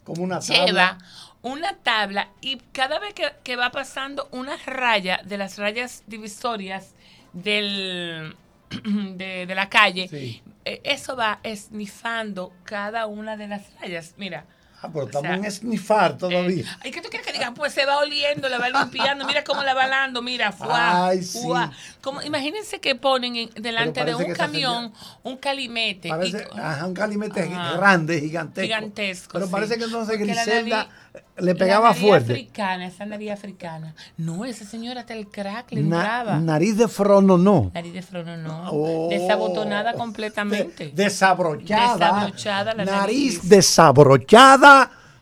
Como 0.04 0.22
una 0.22 0.40
tabla. 0.40 0.66
lleva 0.66 0.98
una 1.42 1.76
tabla 1.76 2.28
y 2.40 2.56
cada 2.72 2.98
vez 2.98 3.14
que, 3.14 3.32
que 3.42 3.56
va 3.56 3.70
pasando 3.70 4.28
una 4.32 4.56
raya 4.66 5.20
de 5.24 5.38
las 5.38 5.56
rayas 5.58 6.02
divisorias 6.06 6.94
del 7.32 8.34
de, 8.84 9.46
de 9.46 9.54
la 9.54 9.68
calle, 9.68 10.08
eh, 10.12 10.42
eso 10.84 11.16
va 11.16 11.40
esnifando 11.42 12.52
cada 12.64 13.06
una 13.06 13.36
de 13.36 13.48
las 13.48 13.74
rayas. 13.80 14.14
Mira. 14.16 14.46
Ah, 14.80 14.88
pero 14.92 15.04
O 15.04 15.06
estamos 15.08 15.26
sea, 15.28 15.34
en 15.36 15.50
snifar 15.50 16.16
todavía. 16.16 16.64
Ay, 16.84 16.92
¿qué 16.92 17.00
tú 17.02 17.08
quieres 17.08 17.26
que 17.26 17.32
diga? 17.32 17.52
Pues 17.52 17.72
se 17.74 17.84
va 17.84 17.98
oliendo, 17.98 18.48
la 18.48 18.58
va 18.58 18.68
limpiando, 18.68 19.24
mira 19.26 19.42
cómo 19.42 19.62
la 19.64 19.74
va 19.74 19.86
lavando, 19.88 20.22
mira, 20.22 20.52
fuá, 20.52 21.08
Ay, 21.08 21.22
sí. 21.24 21.40
fuá. 21.42 21.72
Como, 22.00 22.22
imagínense 22.22 22.78
que 22.80 22.94
ponen 22.94 23.34
en- 23.34 23.50
delante 23.56 24.04
de 24.04 24.16
que 24.16 24.24
un 24.24 24.32
camión 24.34 24.92
un 25.24 25.36
calimete. 25.36 26.08
Parece, 26.08 26.46
ajá, 26.54 26.86
un 26.86 26.94
calimete 26.94 27.42
Ajá. 27.42 27.76
grande, 27.76 28.20
gigantesco. 28.20 28.66
Gigantesco, 28.66 29.32
Pero 29.32 29.46
sí. 29.46 29.52
parece 29.52 29.78
que 29.78 29.84
entonces 29.84 30.16
Porque 30.16 30.32
Griselda 30.32 30.86
nariz- 30.86 31.22
le 31.38 31.54
pegaba 31.54 31.88
la 31.88 31.94
nariz 31.94 32.02
fuerte. 32.08 32.32
africana, 32.32 32.86
esa 32.86 33.06
nariz 33.06 33.30
africana. 33.32 33.94
No, 34.16 34.44
esa 34.44 34.64
señora 34.64 35.00
hasta 35.00 35.14
el 35.14 35.26
crack 35.28 35.72
le 35.72 35.82
Na- 35.82 35.96
entraba. 35.96 36.38
nariz 36.38 36.76
de 36.76 36.86
frono 36.88 37.36
no. 37.38 37.70
Nariz 37.74 37.92
de 37.94 38.02
frono 38.02 38.36
no. 38.36 38.70
Oh. 38.70 39.08
Desabotonada 39.10 39.94
completamente. 39.94 40.92
Desabrochada. 40.94 41.94
Desabrochada 41.96 42.74
la 42.74 42.84
nariz 42.84 43.34
nariz. 43.34 43.48
desabrochada. 43.48 44.67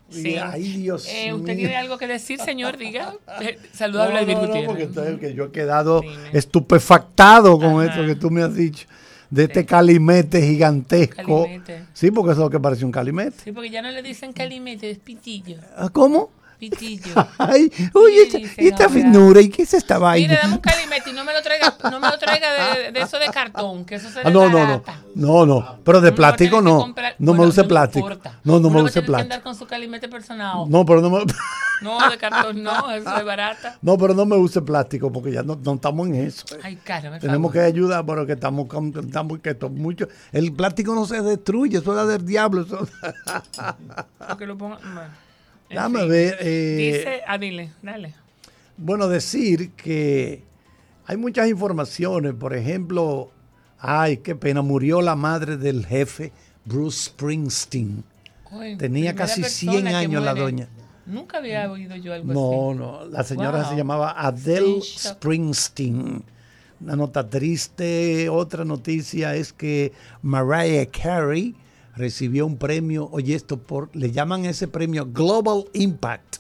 Sí. 0.09 0.31
Y, 0.31 0.37
Ay, 0.37 0.63
Dios 0.83 1.07
Eh, 1.09 1.33
¿Usted 1.33 1.55
mío. 1.55 1.57
tiene 1.57 1.77
algo 1.77 1.99
que 1.99 2.07
decir, 2.07 2.39
señor? 2.41 2.77
Diga. 2.77 3.15
Saluda 3.73 4.05
a 4.05 4.07
No, 4.07 4.11
Vladimir 4.13 4.49
no, 4.49 4.55
no, 4.55 4.65
porque 4.67 4.85
entonces 4.85 5.19
que 5.19 5.35
yo 5.35 5.47
he 5.47 5.51
quedado 5.51 6.01
estupefactado 6.33 7.59
con 7.59 7.81
Ajá. 7.81 7.85
esto 7.87 8.07
que 8.07 8.15
tú 8.15 8.31
me 8.31 8.43
has 8.43 8.55
dicho. 8.55 8.87
De 9.31 9.45
este 9.45 9.67
calimete 9.67 10.41
gigantesco. 10.41 11.43
Calimete. 11.43 11.85
Sí, 11.93 12.13
porque 12.13 12.33
eso 12.33 12.43
es 12.43 12.45
lo 12.47 12.51
que 12.51 12.61
parece 12.61 12.85
un 12.85 12.93
calimete. 12.93 13.37
Sí, 13.43 13.51
porque 13.53 13.71
ya 13.71 13.83
no 13.83 13.91
le 13.91 14.01
dicen 14.03 14.33
calimete, 14.33 14.89
es 14.91 14.99
pitillo. 14.99 15.57
Ah, 15.77 15.89
¿Cómo? 15.93 16.31
Pitillo. 16.59 17.12
Ay, 17.38 17.71
esta, 17.73 18.38
dicen 18.38 18.66
esta 18.66 18.88
finura, 18.88 19.40
¿y 19.40 19.49
qué 19.49 19.62
es 19.62 19.75
esta 19.75 19.99
vaina? 19.99 20.29
Mire, 20.29 20.40
dame 20.42 20.55
un 20.55 20.61
calimete 20.61 21.11
y 21.11 21.12
no 21.12 21.25
me 21.25 21.33
lo 21.33 21.42
traiga, 21.42 21.75
no 21.90 22.01
me 22.01 22.09
lo 22.09 22.19
traiga 22.19 22.75
de, 22.75 22.92
de 22.92 23.01
eso 23.01 23.19
de 23.19 23.27
cartón, 23.27 23.85
que 23.85 23.97
eso 23.97 24.09
se 24.11 24.21
Ah, 24.21 24.31
no, 24.31 24.49
no, 24.49 24.66
no. 24.66 24.83
No, 25.14 25.47
no. 25.47 25.79
Pero 25.85 26.01
de 26.01 26.12
plástico 26.12 26.61
no. 26.61 26.95
No 27.19 27.35
me 27.35 27.47
use 27.47 27.64
plástico. 27.64 28.09
No, 28.45 28.61
no 28.61 28.71
me 28.71 28.83
use 28.83 29.03
plástico. 29.03 29.16
andar 29.35 29.42
con 29.42 29.55
su 29.55 29.66
calimete 29.66 30.09
personal. 30.09 30.69
No, 30.69 30.85
pero 30.85 31.01
no 31.01 31.11
me. 31.11 31.25
No, 31.83 32.09
de 32.09 32.16
cartón 32.16 32.62
no, 32.62 32.90
eso 32.90 33.16
es 33.19 33.25
barata. 33.27 33.77
No, 33.83 33.99
pero 33.99 34.14
no 34.14 34.25
me 34.25 34.35
use 34.35 34.62
plástico 34.62 35.12
porque 35.12 35.31
ya 35.31 35.42
no, 35.42 35.59
no 35.62 35.75
estamos 35.75 36.07
en 36.09 36.14
eso. 36.14 36.47
eh. 36.57 36.61
Ay, 36.62 36.77
cara, 36.77 37.11
me 37.11 37.21
Tenemos 37.21 37.53
que 37.53 37.61
ayudar, 37.61 38.03
pero 38.07 38.25
que 38.25 38.33
estamos, 38.33 38.66
estamos 39.05 39.40
que 39.40 39.51
esto 39.51 39.69
mucho. 39.69 40.09
El 40.33 40.55
plástico 40.55 40.95
no 40.95 41.05
se 41.05 41.21
destruye, 41.21 41.77
eso 41.77 42.01
es 42.01 42.09
del 42.09 42.25
diablo. 42.25 42.62
Eso. 42.62 42.88
Que 44.38 44.47
lo 44.47 44.57
ponga, 44.57 44.77
bueno. 44.77 45.01
En 45.68 45.76
Déjame 45.76 46.00
fin. 46.00 46.09
ver. 46.09 46.37
eh, 46.40 46.76
Dice, 46.98 47.20
ah, 47.26 47.38
dile, 47.38 47.72
dale. 47.83 48.14
Bueno, 48.76 49.09
decir 49.09 49.70
que 49.72 50.42
hay 51.07 51.16
muchas 51.16 51.48
informaciones. 51.48 52.35
Por 52.35 52.55
ejemplo, 52.55 53.31
ay, 53.79 54.18
qué 54.18 54.35
pena, 54.37 54.62
murió 54.62 55.00
la 55.02 55.16
madre 55.16 55.57
del 55.57 55.87
jefe, 55.87 56.33
Bruce 56.64 57.07
Springsteen. 57.11 58.05
Tenía 58.79 59.14
casi 59.14 59.42
persona 59.42 59.72
100 59.72 59.85
que 59.87 59.94
años 59.94 60.22
la 60.22 60.35
doña. 60.35 60.68
Nunca 61.05 61.38
había 61.38 61.70
oído 61.70 61.94
yo 61.96 62.12
algo 62.14 62.33
No, 62.33 62.70
así. 62.70 62.79
no, 62.79 63.07
la 63.07 63.22
señora 63.24 63.61
Wow. 63.62 63.70
se 63.70 63.76
llamaba 63.76 64.14
Adele. 64.16 64.81
Springsteen. 64.83 66.22
Una 66.81 66.96
nota 66.96 67.29
triste. 67.29 68.29
Otra 68.29 68.64
noticia 68.64 69.35
es 69.35 69.52
que 69.52 69.92
Mariah 70.22 70.87
Carey 70.87 71.55
recibió 71.97 72.47
un 72.47 72.57
premio, 72.59 73.09
oye 73.11 73.35
esto, 73.35 73.59
por, 73.59 73.89
le 73.97 74.11
llaman 74.13 74.45
ese 74.45 74.69
premio 74.69 75.07
Global 75.13 75.65
Impact, 75.73 76.37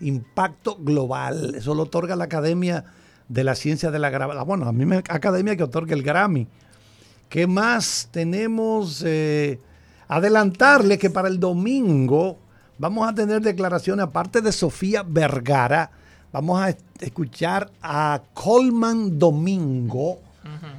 impacto 0.00 0.76
global. 0.78 1.54
Eso 1.56 1.74
lo 1.74 1.84
otorga 1.84 2.14
la 2.16 2.24
Academia 2.24 2.84
de 3.28 3.44
la 3.44 3.54
Ciencia 3.54 3.90
de 3.90 3.98
la 3.98 4.10
Gravedad. 4.10 4.44
Bueno, 4.44 4.66
a 4.66 4.72
mí 4.72 4.84
me 4.84 4.96
academia 4.96 5.56
que 5.56 5.62
otorga 5.62 5.94
el 5.94 6.02
Grammy. 6.02 6.46
¿Qué 7.28 7.46
más 7.46 8.08
tenemos? 8.10 9.02
Eh, 9.06 9.58
adelantarle 10.08 10.98
que 10.98 11.08
para 11.08 11.28
el 11.28 11.40
domingo 11.40 12.38
vamos 12.78 13.08
a 13.08 13.14
tener 13.14 13.40
declaraciones, 13.40 14.04
aparte 14.04 14.42
de 14.42 14.52
Sofía 14.52 15.02
Vergara, 15.02 15.90
vamos 16.32 16.60
a 16.60 16.68
es- 16.68 16.76
escuchar 17.00 17.70
a 17.80 18.20
Colman 18.34 19.18
Domingo, 19.18 20.18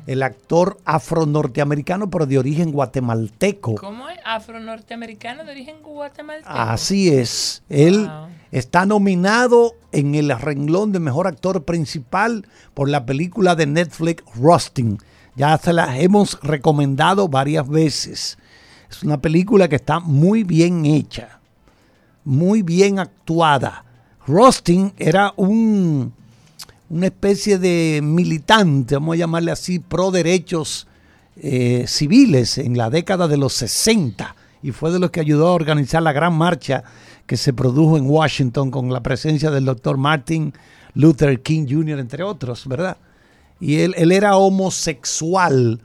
el 0.08 0.22
actor 0.24 0.78
afro-norteamericano, 0.86 2.10
pero 2.10 2.26
de 2.26 2.38
origen 2.38 2.72
guatemalteco. 2.72 3.76
¿Cómo 3.76 4.10
es? 4.10 4.20
Afro-norteamericano 4.26 5.44
de 5.44 5.52
origen 5.52 5.78
guatemalteco. 5.82 6.50
Así 6.52 7.10
es. 7.10 7.64
Él 7.70 8.08
Wow. 8.08 8.28
está 8.52 8.86
nominado 8.86 9.74
en 9.92 10.16
el 10.16 10.30
renglón 10.40 10.92
de 10.92 11.00
mejor 11.00 11.28
actor 11.28 11.64
principal 11.64 12.46
por 12.74 12.90
la 12.90 13.06
película 13.06 13.56
de 13.56 13.66
Netflix 13.66 14.24
Rusting. 14.36 14.98
Ya 15.36 15.58
se 15.58 15.74
la 15.74 15.98
hemos 16.00 16.40
recomendado 16.44 17.28
varias 17.28 17.68
veces. 17.68 18.38
Es 18.90 19.02
una 19.04 19.20
película 19.20 19.68
que 19.68 19.78
está 19.78 20.00
muy 20.00 20.44
bien 20.44 20.86
hecha, 20.86 21.40
muy 22.24 22.62
bien 22.62 23.00
actuada. 23.00 23.86
Rusting 24.28 24.94
era 24.98 25.34
un, 25.36 26.14
una 26.94 27.08
especie 27.08 27.58
de 27.58 28.02
militante, 28.04 28.94
vamos 28.94 29.16
a 29.16 29.18
llamarle 29.18 29.52
así, 29.52 29.80
pro 29.80 30.12
derechos 30.12 30.86
eh, 31.38 31.86
civiles 31.88 32.60
en 32.60 32.78
la 32.78 32.92
década 32.92 33.28
de 33.28 33.36
los 33.36 33.54
60 33.54 34.36
y 34.62 34.72
fue 34.72 34.92
de 34.92 35.00
los 35.00 35.10
que 35.10 35.20
ayudó 35.20 35.48
a 35.48 35.54
organizar 35.54 36.04
la 36.04 36.14
gran 36.14 36.36
marcha 36.36 36.84
que 37.26 37.36
se 37.36 37.52
produjo 37.52 37.98
en 37.98 38.08
Washington 38.08 38.70
con 38.70 38.94
la 38.94 39.02
presencia 39.02 39.50
del 39.50 39.66
doctor 39.66 39.98
Martin 39.98 40.54
Luther 40.94 41.42
King 41.42 41.66
Jr., 41.68 41.98
entre 41.98 42.22
otros, 42.22 42.68
¿verdad? 42.68 42.98
Y 43.60 43.78
él, 43.78 43.96
él 43.98 44.12
era 44.12 44.38
homosexual, 44.38 45.82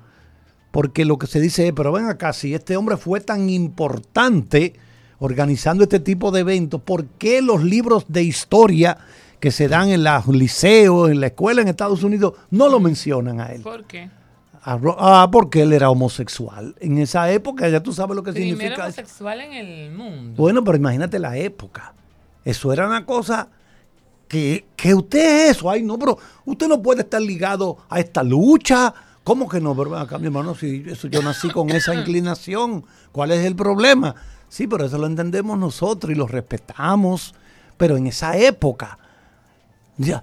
porque 0.71 1.07
lo 1.07 1.17
que 1.17 1.27
se 1.27 1.41
dice 1.41 1.69
es, 1.69 1.73
pero 1.73 1.91
ven 1.91 2.05
acá, 2.05 2.35
si 2.35 2.53
este 2.53 2.77
hombre 2.77 2.99
fue 2.99 3.21
tan 3.21 3.49
importante 3.49 4.75
organizando 5.21 5.85
este 5.85 6.01
tipo 6.01 6.31
de 6.33 6.41
eventos, 6.41 6.83
¿por 6.83 7.07
qué 7.07 7.41
los 7.41 7.65
libros 7.65 8.05
de 8.09 8.25
historia 8.25 8.99
que 9.41 9.51
se 9.51 9.69
dan 9.69 9.91
en 9.91 10.05
los 10.05 10.27
liceos, 10.29 11.11
en 11.11 11.21
la 11.21 11.29
escuela 11.29 11.63
en 11.63 11.69
Estados 11.69 12.03
Unidos, 12.03 12.35
no 12.51 12.69
lo 12.69 12.81
mencionan 12.81 13.41
a 13.41 13.53
él? 13.53 13.63
¿Por 13.63 13.85
qué? 13.85 14.11
Ah, 14.63 15.29
porque 15.31 15.63
él 15.63 15.73
era 15.73 15.89
homosexual. 15.91 16.75
En 16.81 16.99
esa 16.99 17.31
época 17.31 17.69
ya 17.69 17.83
tú 17.83 17.93
sabes 17.93 18.15
lo 18.17 18.23
que 18.23 18.33
Primero 18.33 18.57
significa. 18.59 18.83
homosexual 18.85 19.41
en 19.41 19.53
el 19.55 19.91
mundo. 19.93 20.35
Bueno, 20.37 20.63
pero 20.63 20.77
imagínate 20.77 21.19
la 21.19 21.37
época. 21.37 21.95
Eso 22.45 22.73
era 22.73 22.87
una 22.87 23.07
cosa 23.07 23.49
que, 24.27 24.67
que 24.77 24.95
usted 24.95 25.47
es 25.51 25.57
eso. 25.57 25.71
Ay, 25.71 25.83
no, 25.83 25.99
pero 25.99 26.19
usted 26.45 26.69
no 26.69 26.83
puede 26.83 27.03
estar 27.03 27.23
ligado 27.23 27.79
a 27.89 28.01
esta 28.01 28.23
lucha. 28.23 28.93
¿Cómo 29.25 29.49
que 29.49 29.61
no? 29.61 29.75
Pero 29.77 29.97
acá, 29.97 30.19
mi 30.19 30.27
hermano, 30.27 30.55
si 30.55 30.85
eso, 30.87 31.09
yo 31.09 31.23
nací 31.23 31.49
con 31.51 31.71
esa 31.77 31.95
inclinación, 31.95 32.85
¿cuál 33.13 33.31
es 33.31 33.45
el 33.47 33.55
problema? 33.57 34.15
Sí, 34.49 34.67
pero 34.67 34.85
eso 34.85 34.99
lo 34.99 35.07
entendemos 35.07 35.59
nosotros 35.59 36.13
y 36.13 36.15
lo 36.15 36.27
respetamos. 36.27 37.35
Pero 37.77 37.97
en 37.97 38.07
esa 38.07 38.37
época, 38.37 38.99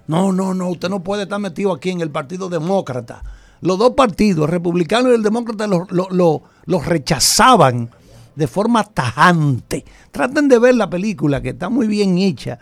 No, 0.07 0.31
no, 0.31 0.53
no, 0.53 0.69
usted 0.69 0.89
no 0.89 1.03
puede 1.03 1.23
estar 1.23 1.39
metido 1.39 1.73
aquí 1.73 1.89
en 1.91 2.01
el 2.01 2.09
Partido 2.09 2.49
Demócrata. 2.49 3.21
Los 3.61 3.77
dos 3.77 3.91
partidos, 3.91 4.45
el 4.45 4.51
republicano 4.51 5.11
y 5.11 5.15
el 5.15 5.23
demócrata, 5.23 5.67
los 5.67 5.91
lo, 5.91 6.07
lo- 6.11 6.43
los 6.65 6.85
rechazaban 6.85 7.89
de 8.35 8.47
forma 8.47 8.83
tajante. 8.83 9.85
Traten 10.11 10.47
de 10.47 10.59
ver 10.59 10.75
la 10.75 10.89
película, 10.89 11.41
que 11.41 11.49
está 11.49 11.69
muy 11.69 11.87
bien 11.87 12.17
hecha. 12.17 12.59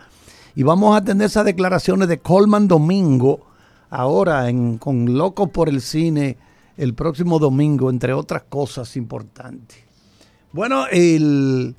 Y 0.54 0.62
vamos 0.62 0.96
a 0.96 1.04
tener 1.04 1.26
esas 1.26 1.44
declaraciones 1.44 2.08
de 2.08 2.18
Coleman 2.18 2.68
Domingo, 2.68 3.40
ahora 3.90 4.48
en, 4.48 4.78
con 4.78 5.16
Locos 5.18 5.50
por 5.50 5.68
el 5.68 5.80
Cine, 5.80 6.36
el 6.76 6.94
próximo 6.94 7.38
domingo, 7.38 7.90
entre 7.90 8.12
otras 8.12 8.44
cosas 8.48 8.96
importantes. 8.96 9.78
Bueno, 10.52 10.86
el, 10.90 11.74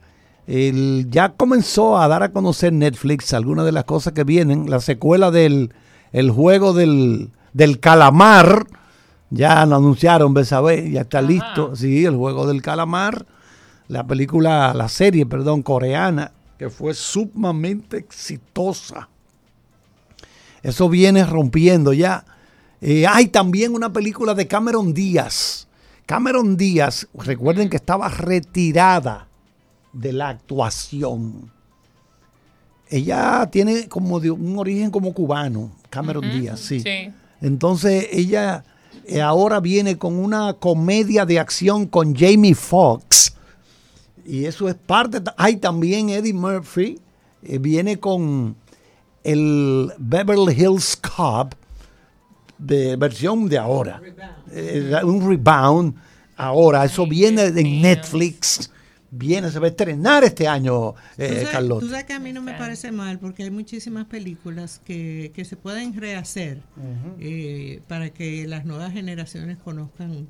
el- 0.48 1.08
ya 1.10 1.30
comenzó 1.34 1.98
a 1.98 2.08
dar 2.08 2.24
a 2.24 2.32
conocer 2.32 2.72
Netflix 2.74 3.34
algunas 3.34 3.66
de 3.66 3.72
las 3.72 3.86
cosas 3.86 4.14
que 4.14 4.24
vienen. 4.24 4.70
La 4.70 4.80
secuela 4.80 5.32
del 5.32 5.74
el 6.12 6.32
juego 6.32 6.74
del, 6.74 7.30
del 7.54 7.80
calamar. 7.80 8.68
Ya 9.32 9.66
lo 9.66 9.76
anunciaron, 9.78 10.34
Besabé, 10.34 10.90
ya 10.92 11.02
está 11.02 11.22
listo. 11.22 11.76
Sí, 11.76 12.06
el 12.06 12.16
juego 12.16 12.48
del 12.48 12.62
calamar. 12.62 13.26
La 13.88 14.06
película, 14.08 14.74
la 14.74 14.88
serie, 14.88 15.26
perdón, 15.26 15.62
coreana, 15.62 16.32
que 16.58 16.70
fue 16.70 16.94
sumamente 16.94 17.98
exitosa. 17.98 19.10
Eso 20.64 20.90
viene 20.90 21.26
rompiendo 21.26 21.92
ya. 21.94 22.26
Eh, 22.82 23.06
hay 23.08 23.28
también 23.28 23.74
una 23.74 23.92
película 23.92 24.34
de 24.34 24.48
Cameron 24.48 24.94
Díaz. 24.94 25.68
Cameron 26.06 26.56
Díaz, 26.56 27.08
recuerden 27.16 27.70
que 27.70 27.78
estaba 27.78 28.08
retirada 28.10 29.28
de 29.96 30.14
la 30.14 30.30
actuación. 30.30 31.52
Ella 32.90 33.50
tiene 33.52 33.88
como 33.88 34.20
de 34.20 34.30
un 34.30 34.58
origen 34.60 34.92
como 34.92 35.14
cubano, 35.14 35.72
Cameron 35.90 36.26
Ujú, 36.26 36.38
Díaz, 36.38 36.60
sí. 36.60 36.80
sí. 36.82 37.10
Entonces 37.42 38.08
ella 38.12 38.64
eh, 39.06 39.22
ahora 39.22 39.60
viene 39.60 39.98
con 39.98 40.18
una 40.20 40.54
comedia 40.54 41.26
de 41.26 41.40
acción 41.40 41.88
con 41.88 42.16
Jamie 42.16 42.54
Foxx. 42.54 43.34
Y 44.26 44.46
eso 44.46 44.68
es 44.70 44.76
parte. 44.76 45.22
Hay 45.38 45.58
también 45.58 46.10
Eddie 46.10 46.34
Murphy. 46.34 47.00
eh, 47.44 47.58
viene 47.60 48.00
con 48.00 48.56
el 49.24 49.92
Beverly 49.98 50.54
Hills 50.54 50.96
Cop 50.98 51.54
de 52.58 52.96
versión 52.96 53.48
de 53.50 53.58
ahora. 53.58 54.02
Eh, 54.52 54.92
un 55.04 55.28
rebound 55.28 55.96
ahora. 56.38 56.86
Eso 56.86 57.06
viene 57.08 57.52
de 57.52 57.64
Netflix. 57.64 58.72
Viene, 59.18 59.50
se 59.50 59.60
va 59.60 59.68
a 59.68 59.70
estrenar 59.70 60.24
este 60.24 60.48
año, 60.48 60.92
Tú 60.94 61.24
eh, 61.24 61.30
sabes- 61.30 61.50
Carlota. 61.50 61.80
tú 61.82 61.90
sabes 61.90 62.04
que 62.06 62.14
a 62.14 62.20
mí 62.20 62.34
no 62.34 62.42
me 62.42 62.54
parece 62.54 62.92
mal 62.92 63.18
porque 63.20 63.44
hay 63.44 63.50
muchísimas 63.52 64.06
películas 64.06 64.82
que, 64.84 65.32
que 65.34 65.46
se 65.46 65.56
pueden 65.56 65.94
rehacer 66.00 66.62
eh, 67.20 67.82
para 67.88 68.10
que 68.10 68.48
las 68.48 68.66
nuevas 68.66 68.92
generaciones 68.94 69.58
conozcan 69.58 70.28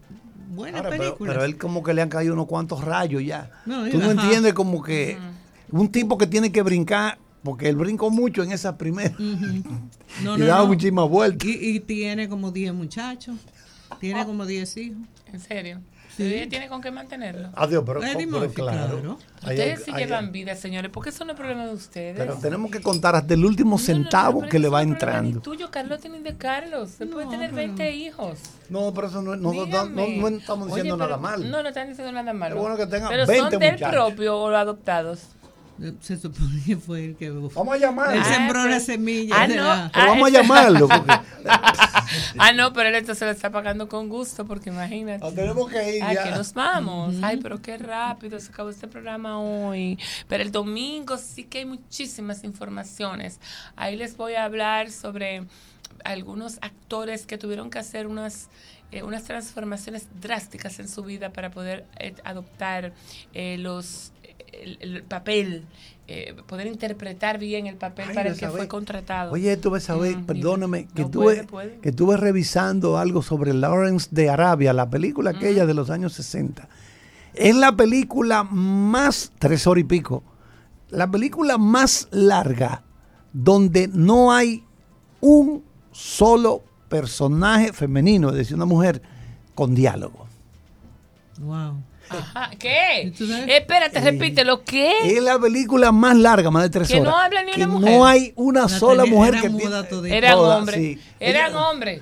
buenas 0.53 0.79
Ahora, 0.81 0.89
pero, 0.91 1.03
películas. 1.03 1.33
pero 1.35 1.45
él 1.45 1.57
como 1.57 1.81
que 1.83 1.93
le 1.93 2.01
han 2.03 2.09
caído 2.09 2.33
unos 2.33 2.45
cuantos 2.45 2.83
rayos 2.83 3.23
ya. 3.25 3.49
No, 3.65 3.89
Tú 3.89 3.97
no 3.97 4.11
ajá. 4.11 4.23
entiendes 4.23 4.53
como 4.53 4.81
que 4.83 5.17
un 5.71 5.91
tipo 5.91 6.17
que 6.17 6.27
tiene 6.27 6.51
que 6.51 6.61
brincar, 6.61 7.17
porque 7.43 7.69
él 7.69 7.75
brincó 7.75 8.09
mucho 8.11 8.43
en 8.43 8.51
esa 8.51 8.77
primera. 8.77 9.15
No, 9.17 9.25
y 10.37 10.39
no, 10.39 10.45
daba 10.45 10.61
no. 10.61 10.67
muchísimas 10.67 11.09
vueltas. 11.09 11.47
Y, 11.47 11.75
y 11.75 11.79
tiene 11.79 12.29
como 12.29 12.51
10 12.51 12.73
muchachos, 12.73 13.35
tiene 13.99 14.25
como 14.25 14.45
10 14.45 14.77
hijos. 14.77 14.97
¿En 15.33 15.39
serio? 15.39 15.81
Sí. 16.15 16.23
¿Usted 16.23 16.49
tiene 16.49 16.67
con 16.69 16.81
qué 16.81 16.91
mantenerlo? 16.91 17.49
Adiós, 17.55 17.83
pero, 17.85 17.99
pero 17.99 18.53
claro. 18.53 19.17
Ustedes 19.41 19.83
sí 19.83 19.91
llevan 19.91 20.31
vida, 20.31 20.55
señores, 20.55 20.89
porque 20.91 21.09
eso 21.09 21.25
no 21.25 21.33
es 21.33 21.37
problema 21.37 21.65
de 21.65 21.73
ustedes. 21.73 22.17
Pero 22.17 22.35
tenemos 22.35 22.71
que 22.71 22.81
contar 22.81 23.15
hasta 23.15 23.33
el 23.33 23.43
último 23.45 23.77
centavo 23.77 24.41
que 24.43 24.57
le 24.59 24.69
va 24.69 24.81
entrando. 24.81 25.41
tuyo, 25.41 25.69
Carlos, 25.69 25.99
ni 26.09 26.19
de 26.19 26.35
Carlos. 26.37 26.89
Se 26.91 27.05
puede 27.05 27.27
tener 27.27 27.51
20 27.51 27.91
hijos. 27.91 28.39
No, 28.69 28.93
pero 28.93 29.07
eso 29.07 29.21
no, 29.21 29.35
no, 29.35 29.53
no- 29.53 29.65
Dígame. 29.65 30.17
no- 30.19 30.29
no 30.29 30.37
estamos 30.37 30.67
diciendo 30.67 30.95
Oye, 30.95 31.03
nada 31.03 31.17
mal. 31.17 31.51
No, 31.51 31.61
no 31.61 31.69
están 31.69 31.89
diciendo 31.89 32.11
nada 32.11 32.33
malo. 32.33 32.55
Es 32.55 32.61
bueno 32.61 32.77
que 32.77 32.87
tengan 32.87 33.09
pero 33.09 33.27
20 33.27 33.51
son 33.51 33.59
del 33.59 33.71
muchachos. 33.73 33.93
propio 33.93 34.37
o 34.37 34.47
adoptados. 34.55 35.19
Se 36.01 36.17
supone 36.17 36.61
que 36.65 36.77
fue 36.77 37.03
el 37.05 37.15
que. 37.17 37.29
Vamos 37.29 37.75
a 37.75 37.77
llamar. 37.77 38.15
Él 38.15 38.21
Ah, 38.23 38.33
sembró 38.33 38.61
pero- 38.61 38.69
la 38.69 38.79
semilla. 38.79 39.35
Ah, 39.37 39.47
no. 39.47 39.55
la- 39.55 39.91
Ah, 39.93 40.05
vamos 40.07 40.27
a 40.29 40.31
llamarlo. 40.31 40.87
porque- 40.87 41.19
ah, 42.39 42.53
no, 42.53 42.71
pero 42.73 42.89
él 42.89 42.95
esto 42.95 43.13
se 43.15 43.25
lo 43.25 43.31
está 43.31 43.51
pagando 43.51 43.87
con 43.89 44.07
gusto, 44.09 44.45
porque 44.45 44.69
imagínate. 44.69 45.19
Nos 45.19 45.35
tenemos 45.35 45.69
que 45.69 45.97
ir 45.97 46.01
ya. 46.01 46.23
que 46.23 46.31
nos 46.31 46.53
vamos. 46.53 47.15
Ay, 47.21 47.37
pero 47.37 47.61
qué 47.61 47.77
rápido 47.77 48.39
se 48.39 48.49
acabó 48.51 48.69
este 48.69 48.87
programa 48.87 49.39
hoy. 49.39 49.99
Pero 50.27 50.43
el 50.43 50.51
domingo 50.51 51.17
sí 51.17 51.43
que 51.43 51.59
hay 51.59 51.65
muchísimas 51.65 52.43
informaciones. 52.43 53.39
Ahí 53.75 53.95
les 53.97 54.15
voy 54.17 54.35
a 54.35 54.45
hablar 54.45 54.91
sobre 54.91 55.45
algunos 56.03 56.57
actores 56.61 57.25
que 57.25 57.37
tuvieron 57.37 57.69
que 57.69 57.79
hacer 57.79 58.07
unas 58.07 58.49
eh, 58.91 59.01
unas 59.01 59.23
transformaciones 59.23 60.07
drásticas 60.21 60.79
en 60.79 60.87
su 60.87 61.03
vida 61.03 61.31
para 61.31 61.49
poder 61.49 61.85
eh, 61.99 62.13
adoptar 62.23 62.93
eh, 63.33 63.57
los 63.57 64.13
el, 64.63 64.77
el 64.79 65.03
papel, 65.03 65.65
eh, 66.07 66.35
poder 66.47 66.67
interpretar 66.67 67.39
bien 67.39 67.67
el 67.67 67.75
papel 67.77 68.05
Ay, 68.09 68.15
para 68.15 68.29
el 68.29 68.37
que 68.37 68.47
fue 68.49 68.67
contratado. 68.67 69.31
Oye, 69.31 69.57
tú 69.57 69.71
ves 69.71 69.89
a 69.89 69.95
ver, 69.95 70.17
Mm, 70.17 70.25
perdóname, 70.25 70.87
que 70.93 71.01
No 71.03 71.09
tuve, 71.09 71.23
puede, 71.23 71.43
puede. 71.45 71.79
que 71.79 71.89
estuve 71.89 72.17
revisando 72.17 72.97
algo 72.97 73.21
sobre 73.21 73.53
Lawrence 73.53 74.09
de 74.11 74.29
Arabia, 74.29 74.71
la 74.73 74.89
película 74.89 75.31
aquella 75.31 75.65
de 75.65 75.73
los 75.73 75.89
años 75.89 76.13
60. 76.13 76.67
Es 77.33 77.55
la 77.55 77.75
película 77.75 78.43
más, 78.43 79.31
tres 79.39 79.65
horas 79.67 79.81
y 79.81 79.85
pico, 79.85 80.23
la 80.89 81.09
película 81.09 81.57
más 81.57 82.07
larga 82.11 82.83
donde 83.33 83.89
no 83.89 84.31
hay 84.31 84.63
un 85.19 85.63
solo 85.91 86.63
personaje 86.87 87.73
femenino, 87.73 88.29
es 88.29 88.35
decir, 88.35 88.55
una 88.55 88.65
mujer 88.65 89.01
con 89.55 89.73
diálogo. 89.75 90.27
Wow. 91.39 91.81
Ajá, 92.19 92.51
¿Qué? 92.57 93.13
¿Tú 93.17 93.27
sabes? 93.27 93.45
Espérate, 93.47 93.99
repítelo. 93.99 94.63
¿Qué? 94.63 95.15
Es 95.17 95.21
la 95.23 95.37
película 95.39 95.91
más 95.91 96.15
larga, 96.17 96.49
más 96.51 96.63
de 96.63 96.69
tres 96.69 96.87
Que 96.87 96.99
horas. 96.99 97.13
no 97.13 97.17
habla 97.19 97.43
ni 97.43 97.51
que 97.51 97.63
una 97.63 97.67
mujer. 97.73 97.91
No 97.91 98.05
hay 98.05 98.33
una 98.35 98.61
La 98.61 98.69
sola 98.69 99.05
mujer 99.05 99.41
que 99.41 99.49
muda 99.49 99.87
tiene-. 99.87 100.17
Eran 100.17 100.37
hombres. 100.37 100.75
sí. 100.79 100.99
Eran 101.19 101.55
hombres. 101.55 102.01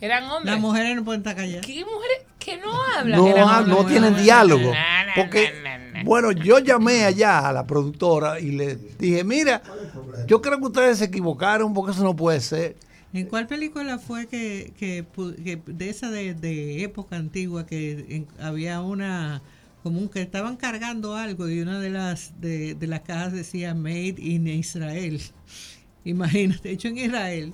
Eran 0.00 0.24
hombres. 0.24 0.52
Las 0.52 0.60
mujeres 0.60 0.96
no 0.96 1.04
pueden 1.04 1.20
estar 1.22 1.34
calladas. 1.36 1.64
¿Qué 1.66 1.84
mujeres 1.84 2.18
que 2.38 2.56
no 2.58 2.72
hablan? 2.98 3.18
no, 3.18 3.26
Eran 3.28 3.48
ha- 3.48 3.58
hombres. 3.60 3.76
no 3.78 3.86
tienen 3.86 4.16
diálogo. 4.22 4.70
na, 4.72 5.04
na, 5.06 5.12
Porque, 5.16 5.52
na. 5.62 6.02
bueno, 6.04 6.32
yo 6.32 6.58
llamé 6.58 7.04
allá 7.04 7.48
a 7.48 7.52
la 7.52 7.66
productora 7.66 8.38
y 8.40 8.50
le 8.52 8.76
dije, 8.98 9.24
mira, 9.24 9.62
yo 10.26 10.42
creo 10.42 10.58
que 10.58 10.66
ustedes 10.66 10.98
se 10.98 11.04
equivocaron 11.06 11.72
porque 11.72 11.92
eso 11.92 12.02
no 12.02 12.14
puede 12.14 12.40
ser. 12.40 12.76
¿En 13.14 13.26
cuál 13.26 13.46
película 13.46 13.98
fue 13.98 14.26
que, 14.26 14.72
que, 14.78 15.04
de 15.66 15.88
esa 15.88 16.10
de, 16.10 16.34
de 16.34 16.82
época 16.82 17.16
antigua 17.16 17.64
que 17.64 18.04
en- 18.08 18.26
había 18.38 18.80
una 18.82 19.40
como 19.82 20.00
un 20.00 20.08
que 20.08 20.20
estaban 20.22 20.56
cargando 20.56 21.14
algo 21.14 21.48
y 21.48 21.60
una 21.60 21.78
de 21.78 21.90
las 21.90 22.40
de, 22.40 22.74
de 22.74 22.86
las 22.86 23.00
cajas 23.00 23.32
decía 23.32 23.74
Made 23.74 24.16
in 24.18 24.48
Israel. 24.48 25.20
Imagínate, 26.04 26.70
hecho 26.72 26.88
en 26.88 26.98
Israel. 26.98 27.52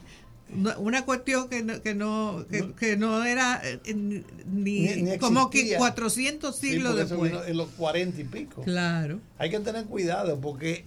Una- 0.78 1.04
cuestión 1.04 1.48
que 1.48 1.62
no, 1.62 1.80
que 1.82 1.94
no, 1.94 2.44
que, 2.50 2.72
que 2.72 2.96
no 2.96 3.22
era 3.24 3.60
eh, 3.62 3.78
ni, 3.94 4.80
Ni- 4.80 5.02
ni 5.02 5.18
como 5.18 5.50
que 5.50 5.58
existía. 5.58 5.78
400 5.78 6.56
Sí, 6.56 6.70
siglos 6.70 6.96
después. 6.96 7.32
en 7.46 7.56
los 7.56 7.68
cuarenta 7.70 8.20
y 8.20 8.24
pico. 8.24 8.62
Claro. 8.62 9.20
Hay 9.38 9.50
que 9.50 9.60
tener 9.60 9.84
cuidado 9.84 10.40
porque 10.40 10.84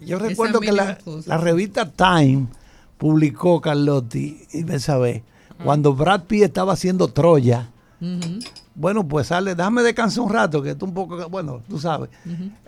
yo 0.00 0.18
recuerdo 0.18 0.60
que 0.60 0.72
la, 0.72 0.98
la 1.26 1.38
revista 1.38 1.90
Time 1.90 2.46
publicó, 2.98 3.60
Carlotti, 3.60 4.46
y 4.52 4.64
me 4.64 4.78
sabe, 4.78 5.24
cuando 5.64 5.94
Brad 5.94 6.24
Pitt 6.24 6.42
estaba 6.42 6.74
haciendo 6.74 7.08
Troya, 7.08 7.70
bueno, 8.74 9.08
pues 9.08 9.28
sale, 9.28 9.54
déjame 9.54 9.82
descansar 9.82 10.24
un 10.24 10.30
rato, 10.30 10.62
que 10.62 10.70
esto 10.70 10.84
un 10.84 10.92
poco, 10.92 11.28
bueno, 11.28 11.62
tú 11.68 11.78
sabes. 11.78 12.10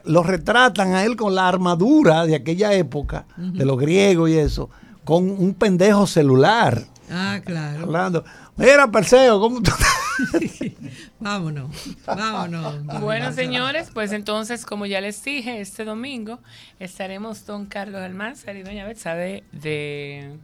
Lo 0.04 0.22
retratan 0.22 0.94
a 0.94 1.04
él 1.04 1.16
con 1.16 1.34
la 1.34 1.48
armadura 1.48 2.24
de 2.24 2.34
aquella 2.34 2.72
época, 2.72 3.26
de 3.36 3.64
los 3.64 3.78
griegos 3.78 4.30
y 4.30 4.38
eso, 4.38 4.70
con 5.04 5.30
un 5.30 5.54
pendejo 5.54 6.06
celular. 6.06 6.82
Ah, 7.10 7.40
claro. 7.44 7.84
Hablando, 7.84 8.24
mira, 8.56 8.90
Perseo, 8.90 9.40
¿cómo 9.40 9.62
tú 9.62 9.70
Vámonos. 11.20 11.70
Vámonos. 12.06 13.00
Bueno, 13.00 13.32
señores, 13.32 13.90
pues 13.92 14.12
entonces, 14.12 14.64
como 14.64 14.86
ya 14.86 15.00
les 15.00 15.22
dije, 15.22 15.60
este 15.60 15.84
domingo 15.84 16.38
estaremos 16.78 17.46
don 17.46 17.66
Carlos 17.66 18.00
Almanzar 18.00 18.56
y 18.56 18.62
doña 18.62 18.86
Betsabe 18.86 19.44
de 19.52 20.36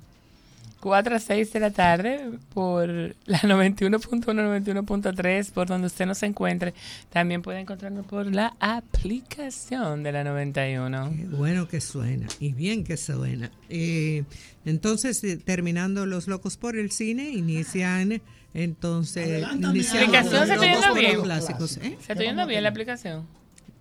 4 0.85 1.16
a 1.16 1.18
6 1.18 1.51
de 1.55 1.61
la 1.61 1.70
tarde 1.70 2.31
por 2.53 2.87
la 3.25 3.38
91.1, 3.40 4.23
91.3, 4.23 5.51
por 5.51 5.66
donde 5.66 5.87
usted 5.87 6.05
nos 6.05 6.23
encuentre. 6.23 6.75
También 7.09 7.40
puede 7.40 7.61
encontrarnos 7.61 8.05
por 8.05 8.27
la 8.27 8.55
aplicación 8.61 10.03
de 10.03 10.12
la 10.12 10.25
91. 10.25 11.11
Qué 11.16 11.25
bueno 11.25 11.68
que 11.68 11.81
suena 11.81 12.27
y 12.38 12.53
bien 12.53 12.85
que 12.85 12.99
suena. 12.99 13.51
Eh, 13.70 14.25
entonces, 14.66 15.25
eh, 15.25 15.38
terminando 15.38 16.05
Los 16.05 16.29
Locos 16.29 16.59
por 16.59 16.77
el 16.77 16.90
Cine, 16.90 17.31
inician 17.31 18.20
entonces... 18.53 19.40
¿La 19.40 19.49
aplicación 19.53 20.47
se 20.47 20.53
está 20.53 20.66
yendo 20.70 20.94
bien? 20.94 21.23
clásicos. 21.23 21.79
¿eh? 21.79 21.97
¿Se 22.05 22.12
está 22.12 22.23
yendo 22.25 22.47
bien 22.47 22.62
la 22.62 22.68
aplicación? 22.68 23.27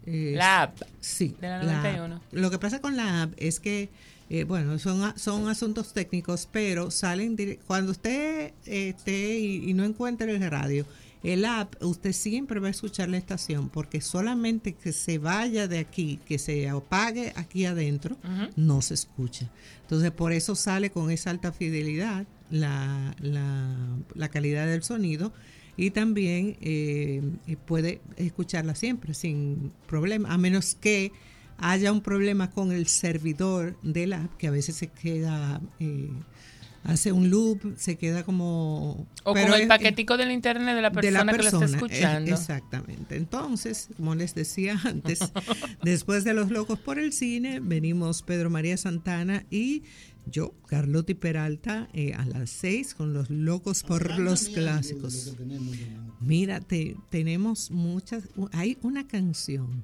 Eh, 0.06 0.36
La 0.38 0.62
app 0.63 0.78
Sí. 1.02 1.36
de 1.42 1.50
la 1.50 1.58
la 1.63 1.74
91. 1.82 2.16
app. 2.16 2.22
Lo 2.32 2.50
que 2.50 2.60
pasa 2.60 2.80
con 2.80 2.96
la 2.96 3.24
app 3.24 3.34
es 3.36 3.60
que 3.60 3.89
Eh, 4.29 4.45
bueno, 4.45 4.79
son, 4.79 5.17
son 5.17 5.47
asuntos 5.47 5.93
técnicos, 5.93 6.47
pero 6.51 6.91
salen 6.91 7.38
cuando 7.67 7.91
usted 7.91 8.53
eh, 8.65 8.89
esté 8.89 9.38
y, 9.39 9.69
y 9.69 9.73
no 9.73 9.83
encuentre 9.83 10.33
el 10.36 10.49
radio, 10.49 10.86
el 11.23 11.45
app, 11.45 11.81
usted 11.81 12.12
siempre 12.12 12.59
va 12.59 12.67
a 12.67 12.71
escuchar 12.71 13.07
la 13.07 13.17
estación, 13.17 13.69
porque 13.69 14.01
solamente 14.01 14.73
que 14.73 14.91
se 14.91 15.19
vaya 15.19 15.69
de 15.69 15.79
aquí, 15.79 16.19
que 16.25 16.38
se 16.38 16.67
apague 16.67 17.31
aquí 17.36 17.65
adentro, 17.65 18.17
no 18.57 18.81
se 18.81 18.93
escucha. 18.93 19.49
Entonces, 19.83 20.12
por 20.12 20.33
eso 20.33 20.53
sale 20.55 20.89
con 20.91 21.09
esa 21.12 21.29
alta 21.29 21.53
fidelidad 21.53 22.25
la, 22.49 23.15
la, 23.21 23.73
la 24.15 24.29
calidad 24.29 24.67
del 24.67 24.83
sonido 24.83 25.31
y 25.77 25.91
también 25.91 26.57
eh, 26.62 27.21
puede 27.65 28.01
escucharla 28.17 28.75
siempre 28.75 29.13
sin 29.13 29.71
problema, 29.88 30.33
a 30.33 30.38
menos 30.38 30.75
que 30.75 31.13
haya 31.58 31.92
un 31.92 32.02
problema 32.02 32.50
con 32.52 32.72
el 32.72 32.88
servidor 32.88 33.78
de 33.84 34.08
la 34.08 34.24
app, 34.24 34.38
que 34.38 34.48
a 34.48 34.52
veces 34.52 34.76
se 34.76 34.88
queda, 34.88 35.62
eh, 35.80 36.10
hace 36.84 37.12
un 37.13 37.30
loop, 37.30 37.76
se 37.78 37.98
queda 37.98 38.24
como... 38.24 39.08
O 39.24 39.34
pero 39.34 39.48
con 39.48 39.56
el 39.56 39.62
es- 39.62 39.68
paquetico 39.68 40.18
del 40.18 40.32
internet 40.32 40.76
de 40.76 40.82
la 40.82 40.92
persona, 40.92 41.32
que 41.32 41.38
lo 41.38 41.44
está 41.50 41.66
escuchando. 41.66 42.30
eh, 42.32 42.34
Exactamente. 42.34 43.16
Entonces, 43.16 43.88
como 43.96 44.16
les 44.16 44.36
decía 44.36 44.78
antes, 44.86 45.20
después 45.84 46.24
de 46.26 46.34
Los 46.34 46.52
Locos 46.52 46.80
por 46.80 47.00
el 47.00 47.13
Cine, 47.13 47.60
venimos 47.62 48.22
Pedro 48.24 48.50
María 48.50 48.76
Santana 48.78 49.46
y 49.50 49.84
yo, 50.26 50.54
Carlotti 50.68 51.13
Peralta, 51.16 51.89
eh, 51.94 52.13
a 52.13 52.26
las 52.26 52.50
seis 52.50 52.94
con 52.94 53.13
Los 53.13 53.30
Locos 53.30 53.84
por 53.84 54.20
los 54.20 54.48
Clásicos. 54.50 55.36
Mira, 56.22 56.62
te- 56.62 56.96
tenemos 57.10 57.72
muchas, 57.72 58.24
hay 58.54 58.78
una 58.82 59.06
canción. 59.08 59.84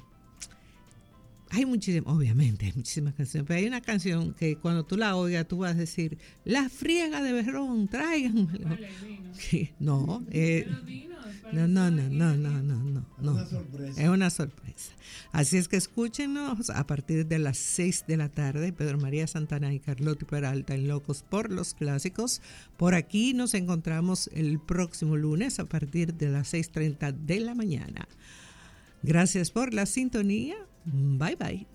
Hay 1.52 1.66
muchísimas, 1.66 2.14
obviamente, 2.14 2.68
hay 2.68 2.74
muchísimas 2.74 3.16
canciones, 3.16 3.48
pero 3.48 3.60
hay 3.60 3.66
una 3.66 3.82
canción 3.82 4.34
que 4.36 4.58
cuando 4.58 4.86
tú 4.86 4.98
la 4.98 5.16
oigas 5.16 5.48
tú 5.48 5.58
vas 5.60 5.72
a 5.72 5.80
decir, 5.80 6.18
la 6.46 6.70
friega 6.70 7.24
de 7.24 7.34
berrón, 7.34 7.88
tráiganmelo. 7.88 8.78
No, 9.80 10.24
eh, 10.32 10.68
no, 11.52 11.68
no, 11.68 11.90
no, 11.90 12.10
no, 12.10 12.36
no, 12.36 12.62
no, 12.62 12.84
no, 12.84 13.06
no. 13.20 13.40
Es 13.98 14.08
una 14.08 14.30
sorpresa. 14.30 14.94
Así 15.32 15.58
es 15.58 15.68
que 15.68 15.78
escúchenos 15.78 16.70
a 16.70 16.86
partir 16.86 17.26
de 17.26 17.40
las 17.40 17.58
6 17.58 18.06
de 18.08 18.18
la 18.18 18.30
tarde, 18.30 18.72
Pedro 18.72 19.00
María 19.00 19.26
Santana 19.26 19.74
y 19.74 19.80
Carlotti 19.80 20.26
Peralta 20.26 20.76
en 20.76 20.88
Locos 20.88 21.24
por 21.28 21.52
los 21.52 21.74
Clásicos. 21.74 22.42
Por 22.78 22.94
aquí 22.94 23.34
nos 23.34 23.56
encontramos 23.56 24.30
el 24.34 24.60
próximo 24.60 25.18
lunes 25.18 25.60
a 25.60 25.66
partir 25.66 26.14
de 26.14 26.30
las 26.30 26.54
6.30 26.54 27.14
de 27.14 27.40
la 27.40 27.56
mañana. 27.56 28.08
Gracias 29.02 29.50
por 29.50 29.74
la 29.74 29.86
sintonía. 29.86 30.58
Bye 30.86 31.36
bye. 31.36 31.65